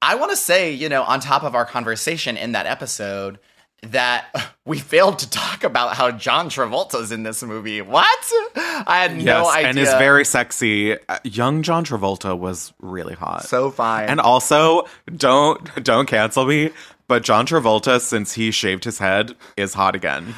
[0.01, 3.39] I want to say, you know, on top of our conversation in that episode,
[3.83, 4.25] that
[4.65, 7.81] we failed to talk about how John Travolta's in this movie.
[7.81, 8.31] What?
[8.55, 9.69] I had Yes, no idea.
[9.69, 10.93] and is very sexy.
[11.07, 13.43] Uh, young John Travolta was really hot.
[13.45, 14.09] so fine.
[14.09, 16.71] And also, don't don't cancel me,
[17.07, 20.33] but John Travolta, since he shaved his head, is hot again.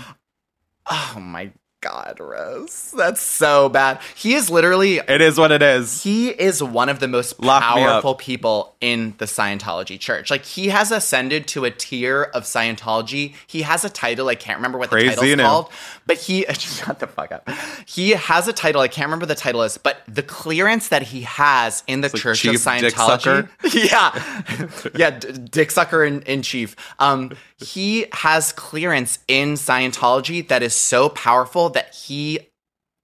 [0.91, 1.51] oh my
[1.81, 3.99] god, Rose, that's so bad.
[4.15, 4.97] He is literally.
[4.97, 6.03] It is what it is.
[6.03, 10.29] He is one of the most Lock powerful people in the Scientology church.
[10.29, 13.35] Like he has ascended to a tier of Scientology.
[13.47, 14.29] He has a title.
[14.29, 15.71] I can't remember what the Crazy title's called,
[16.05, 17.49] but he shut the fuck up.
[17.85, 18.81] He has a title.
[18.81, 22.21] I can't remember the title is, but the clearance that he has in the like
[22.21, 23.47] Church Chief of Scientology.
[23.79, 26.75] Yeah, yeah, D- Dick Sucker in, in chief.
[26.99, 32.39] Um, he has clearance in Scientology that is so powerful that he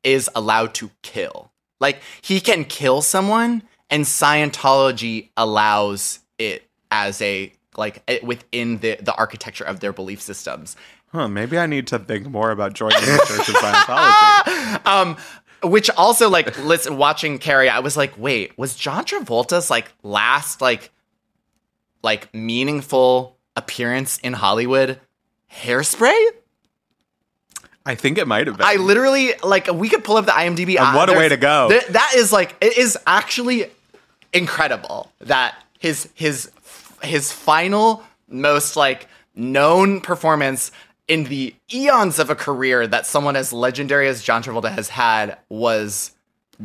[0.03, 1.51] is allowed to kill.
[1.79, 8.97] Like he can kill someone, and Scientology allows it as a like it- within the
[9.01, 10.75] the architecture of their belief systems.
[11.11, 14.81] Huh, maybe I need to think more about joining the Church of Scientology.
[14.85, 15.17] Um,
[15.63, 20.61] which also like listen, watching Carrie, I was like, wait, was John Travolta's like last
[20.61, 20.91] like
[22.03, 24.99] like meaningful appearance in Hollywood
[25.51, 26.29] Hairspray?
[27.85, 28.65] I think it might have been.
[28.65, 30.79] I literally like we could pull up the IMDb.
[30.79, 31.69] And what a way to go.
[31.69, 33.69] th- that is like it is actually
[34.33, 36.51] incredible that his his
[37.03, 40.71] his final most like known performance
[41.07, 45.37] in the eons of a career that someone as legendary as John Travolta has had
[45.49, 46.11] was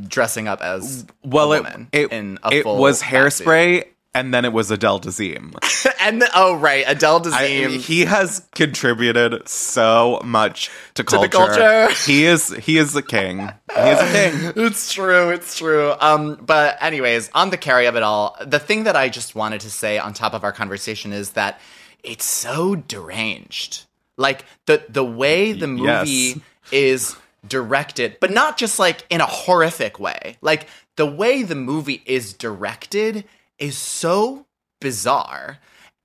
[0.07, 3.85] dressing up as well, it, woman it, in a it full was hairspray,
[4.15, 5.55] and then it was Adele Dazeem.
[6.01, 7.47] and the, oh right, Adele I-
[7.81, 11.55] he has contributed so much to To the culture.
[11.89, 11.95] culture.
[12.11, 13.39] he is he is a king.
[13.75, 14.53] He is a king.
[14.67, 15.31] it's true.
[15.31, 15.95] It's true.
[16.01, 19.61] Um, but anyways, on the Carrie of it all, the thing that I just wanted
[19.63, 21.61] to say on top of our conversation is that
[22.03, 23.85] it's so deranged.
[24.17, 26.39] Like the the way the movie Yes.
[26.73, 30.37] is directed, but not just like in a horrific way.
[30.43, 33.25] Like the way the movie is directed
[33.61, 34.47] is so
[34.81, 35.59] bizarre,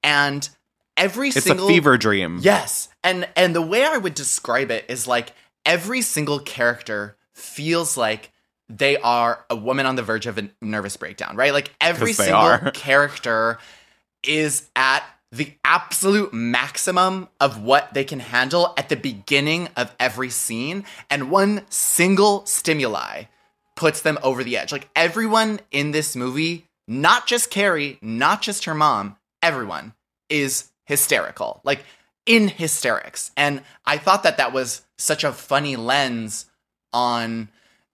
[0.03, 0.47] and
[0.97, 2.39] every It's single a fever dream.
[2.41, 2.89] Yes.
[3.03, 5.33] And and the way I would describe it is like
[5.65, 8.31] every single character feels like
[8.69, 11.53] they are a woman on the verge of a nervous breakdown, right?
[11.53, 12.71] Like every single are.
[12.73, 13.59] character
[14.23, 20.29] is at the absolute maximum of what they can handle at the beginning of every
[20.29, 23.23] scene and one single stimuli
[23.75, 24.71] puts them over the edge.
[24.71, 29.93] Like everyone in this movie, not just Carrie, not just her mom, everyone
[30.29, 31.61] is hysterical.
[31.63, 31.83] Like
[32.25, 33.31] in hysterics.
[33.37, 36.45] And I thought that that was such a funny lens
[36.93, 37.49] on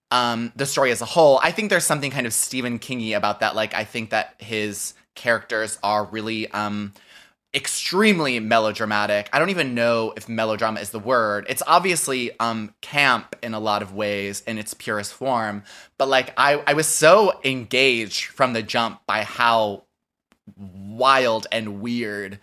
[0.10, 1.40] um, the story as a whole.
[1.44, 3.56] I think there's something kind of Stephen Kingy about that.
[3.56, 6.94] Like, I think that his characters are really um,
[7.54, 9.30] extremely melodramatic.
[9.34, 11.46] I don't even know if melodrama is the word.
[11.50, 15.64] It's obviously um, camp in a lot of ways in its purest form,
[15.98, 19.84] but like I, I was so engaged from the jump by how
[20.56, 22.40] wild and weird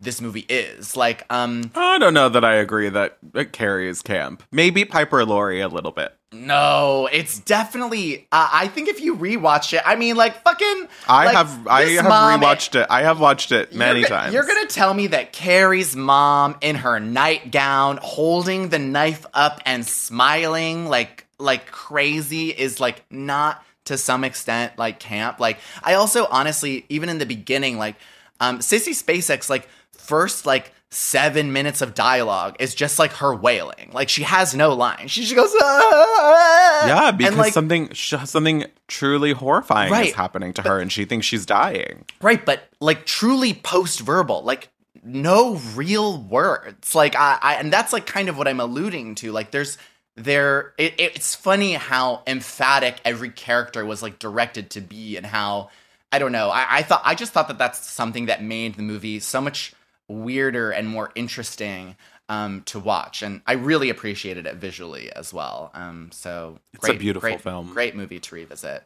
[0.00, 0.96] this movie is.
[0.96, 4.42] Like, um I don't know that I agree that it carries camp.
[4.50, 6.16] Maybe Piper Laurie a little bit.
[6.32, 8.28] No, it's definitely.
[8.30, 10.86] Uh, I think if you rewatch it, I mean, like fucking.
[11.08, 12.86] I like, have I have mom- rewatched it.
[12.88, 14.32] I have watched it many you're, times.
[14.32, 19.84] You're gonna tell me that Carrie's mom in her nightgown, holding the knife up and
[19.84, 25.40] smiling like like crazy, is like not to some extent like camp.
[25.40, 27.96] Like I also honestly, even in the beginning, like
[28.38, 29.68] um, Sissy Spacek, like
[30.10, 33.90] first like seven minutes of dialogue is just like her wailing.
[33.92, 35.06] Like she has no line.
[35.06, 35.54] She just goes.
[35.62, 40.90] "Ah!" yeah, because and, like, something something truly horrifying Right, is happening to her, and
[40.90, 42.04] she thinks she's dying.
[42.20, 44.68] Right, but like truly post verbal, like
[45.04, 46.94] no real words.
[46.94, 49.30] Like I, I, and that's like kind of what I'm alluding to.
[49.30, 49.78] Like there's
[50.16, 55.70] there, it, it's funny how emphatic every character was like directed to be, and how
[56.10, 56.50] I don't know.
[56.50, 59.72] I, I thought I just thought that that's something that made the movie so much
[60.10, 61.96] weirder and more interesting.
[62.28, 65.72] Um, to watch, and I really appreciated it visually as well.
[65.74, 67.72] Um, so It's a beautiful great, film.
[67.72, 68.84] great movie to revisit.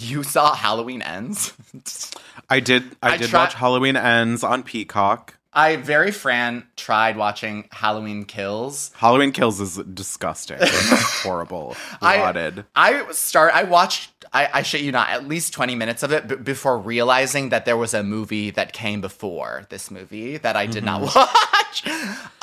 [0.00, 1.52] You saw Halloween Ends.
[2.50, 2.96] I did.
[3.00, 5.36] I, I did try- watch Halloween Ends on Peacock.
[5.52, 8.92] I very Fran tried watching Halloween Kills.
[8.94, 12.64] Halloween Kills is disgusting, horrible, I- rotted.
[12.76, 13.52] I start.
[13.54, 14.10] I watched.
[14.32, 15.10] I, I shit you not.
[15.10, 18.72] At least twenty minutes of it b- before realizing that there was a movie that
[18.72, 21.84] came before this movie that I did not watch.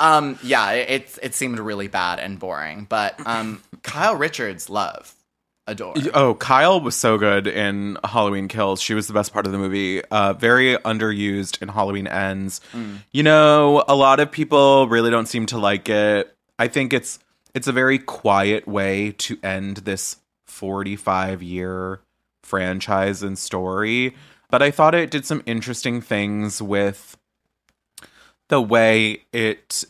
[0.00, 2.86] Um, yeah, it, it it seemed really bad and boring.
[2.88, 5.12] But um, Kyle Richards, love,
[5.68, 5.94] adore.
[6.14, 8.80] Oh, Kyle was so good in Halloween Kills.
[8.80, 10.02] She was the best part of the movie.
[10.06, 12.60] Uh, very underused in Halloween Ends.
[12.72, 12.98] Mm.
[13.12, 16.34] You know, a lot of people really don't seem to like it.
[16.58, 17.18] I think it's
[17.54, 20.16] it's a very quiet way to end this
[20.46, 22.00] 45 year
[22.42, 24.14] franchise and story.
[24.50, 27.16] But I thought it did some interesting things with
[28.48, 29.84] the way it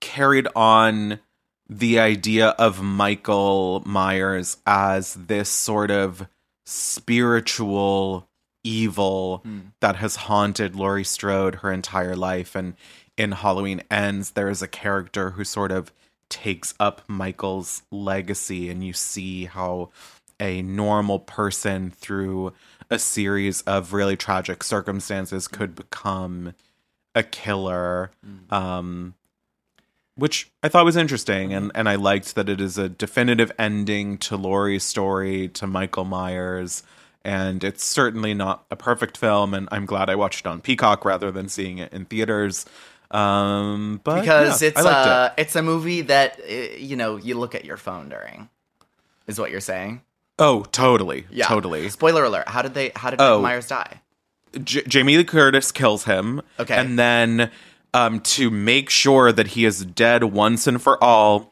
[0.00, 1.20] carried on
[1.68, 6.26] the idea of Michael Myers as this sort of
[6.66, 8.28] spiritual
[8.64, 9.42] evil
[9.80, 12.54] that has haunted Laurie Strode her entire life.
[12.54, 12.74] And
[13.16, 15.92] in Halloween Ends, there is a character who sort of
[16.30, 19.90] takes up Michael's legacy, and you see how
[20.40, 22.52] a normal person through
[22.90, 26.54] a series of really tragic circumstances could become
[27.14, 28.10] a killer.
[28.50, 29.14] Um,
[30.18, 34.18] which I thought was interesting, and, and I liked that it is a definitive ending
[34.18, 36.82] to Laurie's story to Michael Myers,
[37.24, 41.04] and it's certainly not a perfect film, and I'm glad I watched it on Peacock
[41.04, 42.66] rather than seeing it in theaters.
[43.10, 45.40] Um, but because yeah, it's uh, it.
[45.42, 48.48] it's a movie that uh, you know you look at your phone during.
[49.26, 50.02] Is what you're saying?
[50.38, 51.46] Oh, totally, Yeah.
[51.46, 51.88] totally.
[51.88, 52.48] Spoiler alert!
[52.48, 52.92] How did they?
[52.94, 53.24] How did Oh.
[53.36, 54.00] Michael Myers die?
[54.62, 56.40] J- Jamie Lee Curtis kills him.
[56.58, 56.74] Okay.
[56.76, 57.50] And then
[57.94, 61.50] um, to make sure that he is dead once and for all,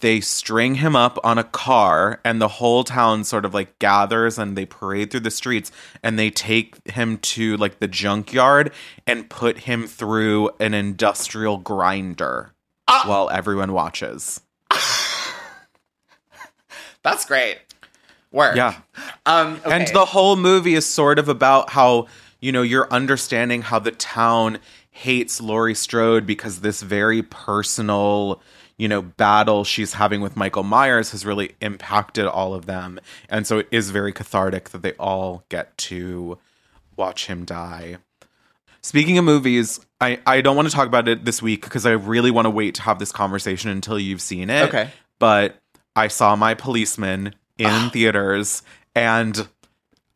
[0.00, 4.38] they string him up on a car, and the whole town sort of like gathers
[4.38, 8.72] and they parade through the streets and they take him to like the junkyard
[9.06, 12.52] and put him through an industrial grinder
[13.06, 14.40] while everyone watches.
[17.02, 17.58] That's great.
[18.30, 18.56] Work.
[18.56, 18.76] Yeah.
[19.26, 19.60] Um.
[19.64, 22.06] And the whole movie is sort of about how,
[22.40, 24.58] you know, you're understanding how the town
[24.98, 28.42] hates Laurie Strode because this very personal,
[28.78, 32.98] you know, battle she's having with Michael Myers has really impacted all of them.
[33.28, 36.38] And so it is very cathartic that they all get to
[36.96, 37.98] watch him die.
[38.82, 41.92] Speaking of movies, I, I don't want to talk about it this week because I
[41.92, 44.68] really want to wait to have this conversation until you've seen it.
[44.68, 44.90] Okay.
[45.20, 45.60] But
[45.94, 47.90] I saw my policeman in ah.
[47.92, 48.64] theaters
[48.96, 49.46] and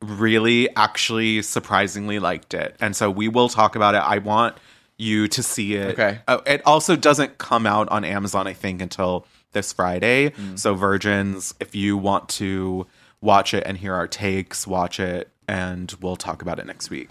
[0.00, 2.74] really actually surprisingly liked it.
[2.80, 3.98] And so we will talk about it.
[3.98, 4.56] I want
[5.02, 5.92] you to see it.
[5.92, 6.20] Okay.
[6.28, 10.30] Uh, it also doesn't come out on Amazon, I think, until this Friday.
[10.30, 10.58] Mm.
[10.58, 12.86] So, virgins, if you want to
[13.20, 17.10] watch it and hear our takes, watch it, and we'll talk about it next week.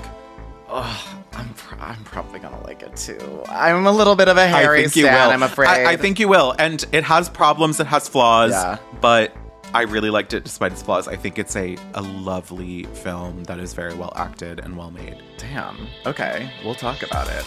[0.73, 3.43] Oh, I'm pr- I'm probably gonna like it too.
[3.49, 5.29] I'm a little bit of a Harry stan.
[5.29, 5.67] I'm afraid.
[5.67, 6.55] I, I think you will.
[6.57, 8.77] And it has problems, it has flaws, Yeah.
[9.01, 9.35] but
[9.73, 11.09] I really liked it despite its flaws.
[11.09, 15.21] I think it's a, a lovely film that is very well acted and well made.
[15.37, 15.87] Damn.
[16.05, 17.45] Okay, we'll talk about it.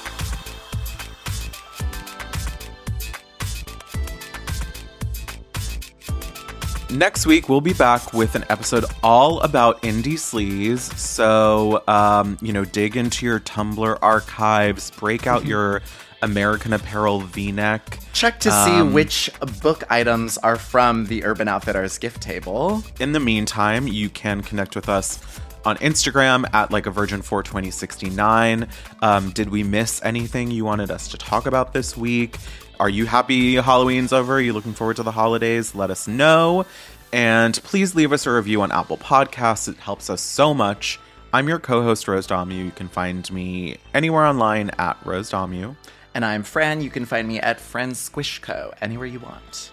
[6.94, 10.96] Next week we'll be back with an episode all about indie sleaze.
[10.96, 15.82] So, um, you know, dig into your Tumblr archives, break out your
[16.22, 17.98] American Apparel V-neck.
[18.12, 19.28] Check to see um, which
[19.62, 22.82] book items are from the Urban Outfitters gift table.
[23.00, 28.68] In the meantime, you can connect with us on Instagram at like a virgin 42069.
[29.02, 32.38] Um, did we miss anything you wanted us to talk about this week?
[32.80, 34.34] Are you happy Halloween's over?
[34.34, 35.74] Are you looking forward to the holidays?
[35.74, 36.66] Let us know.
[37.12, 39.68] And please leave us a review on Apple Podcasts.
[39.68, 40.98] It helps us so much.
[41.32, 42.64] I'm your co host, Rose Dommu.
[42.64, 45.76] You can find me anywhere online at Rose Dommu.
[46.14, 46.80] And I'm Fran.
[46.80, 49.70] You can find me at Fran Squishco, anywhere you want.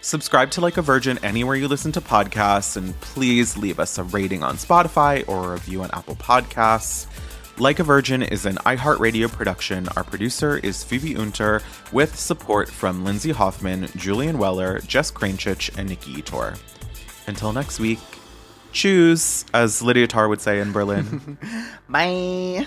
[0.00, 4.04] Subscribe to Like a Virgin anywhere you listen to podcasts, and please leave us a
[4.04, 7.06] rating on Spotify or a review on Apple Podcasts.
[7.60, 9.86] Like a Virgin is an iHeartRadio production.
[9.94, 11.60] Our producer is Phoebe Unter,
[11.92, 16.56] with support from Lindsay Hoffman, Julian Weller, Jess Kranchich, and Nikki Ettore.
[17.26, 17.98] Until next week,
[18.72, 21.36] choose, as Lydia Tár would say in Berlin.
[21.90, 22.66] Bye.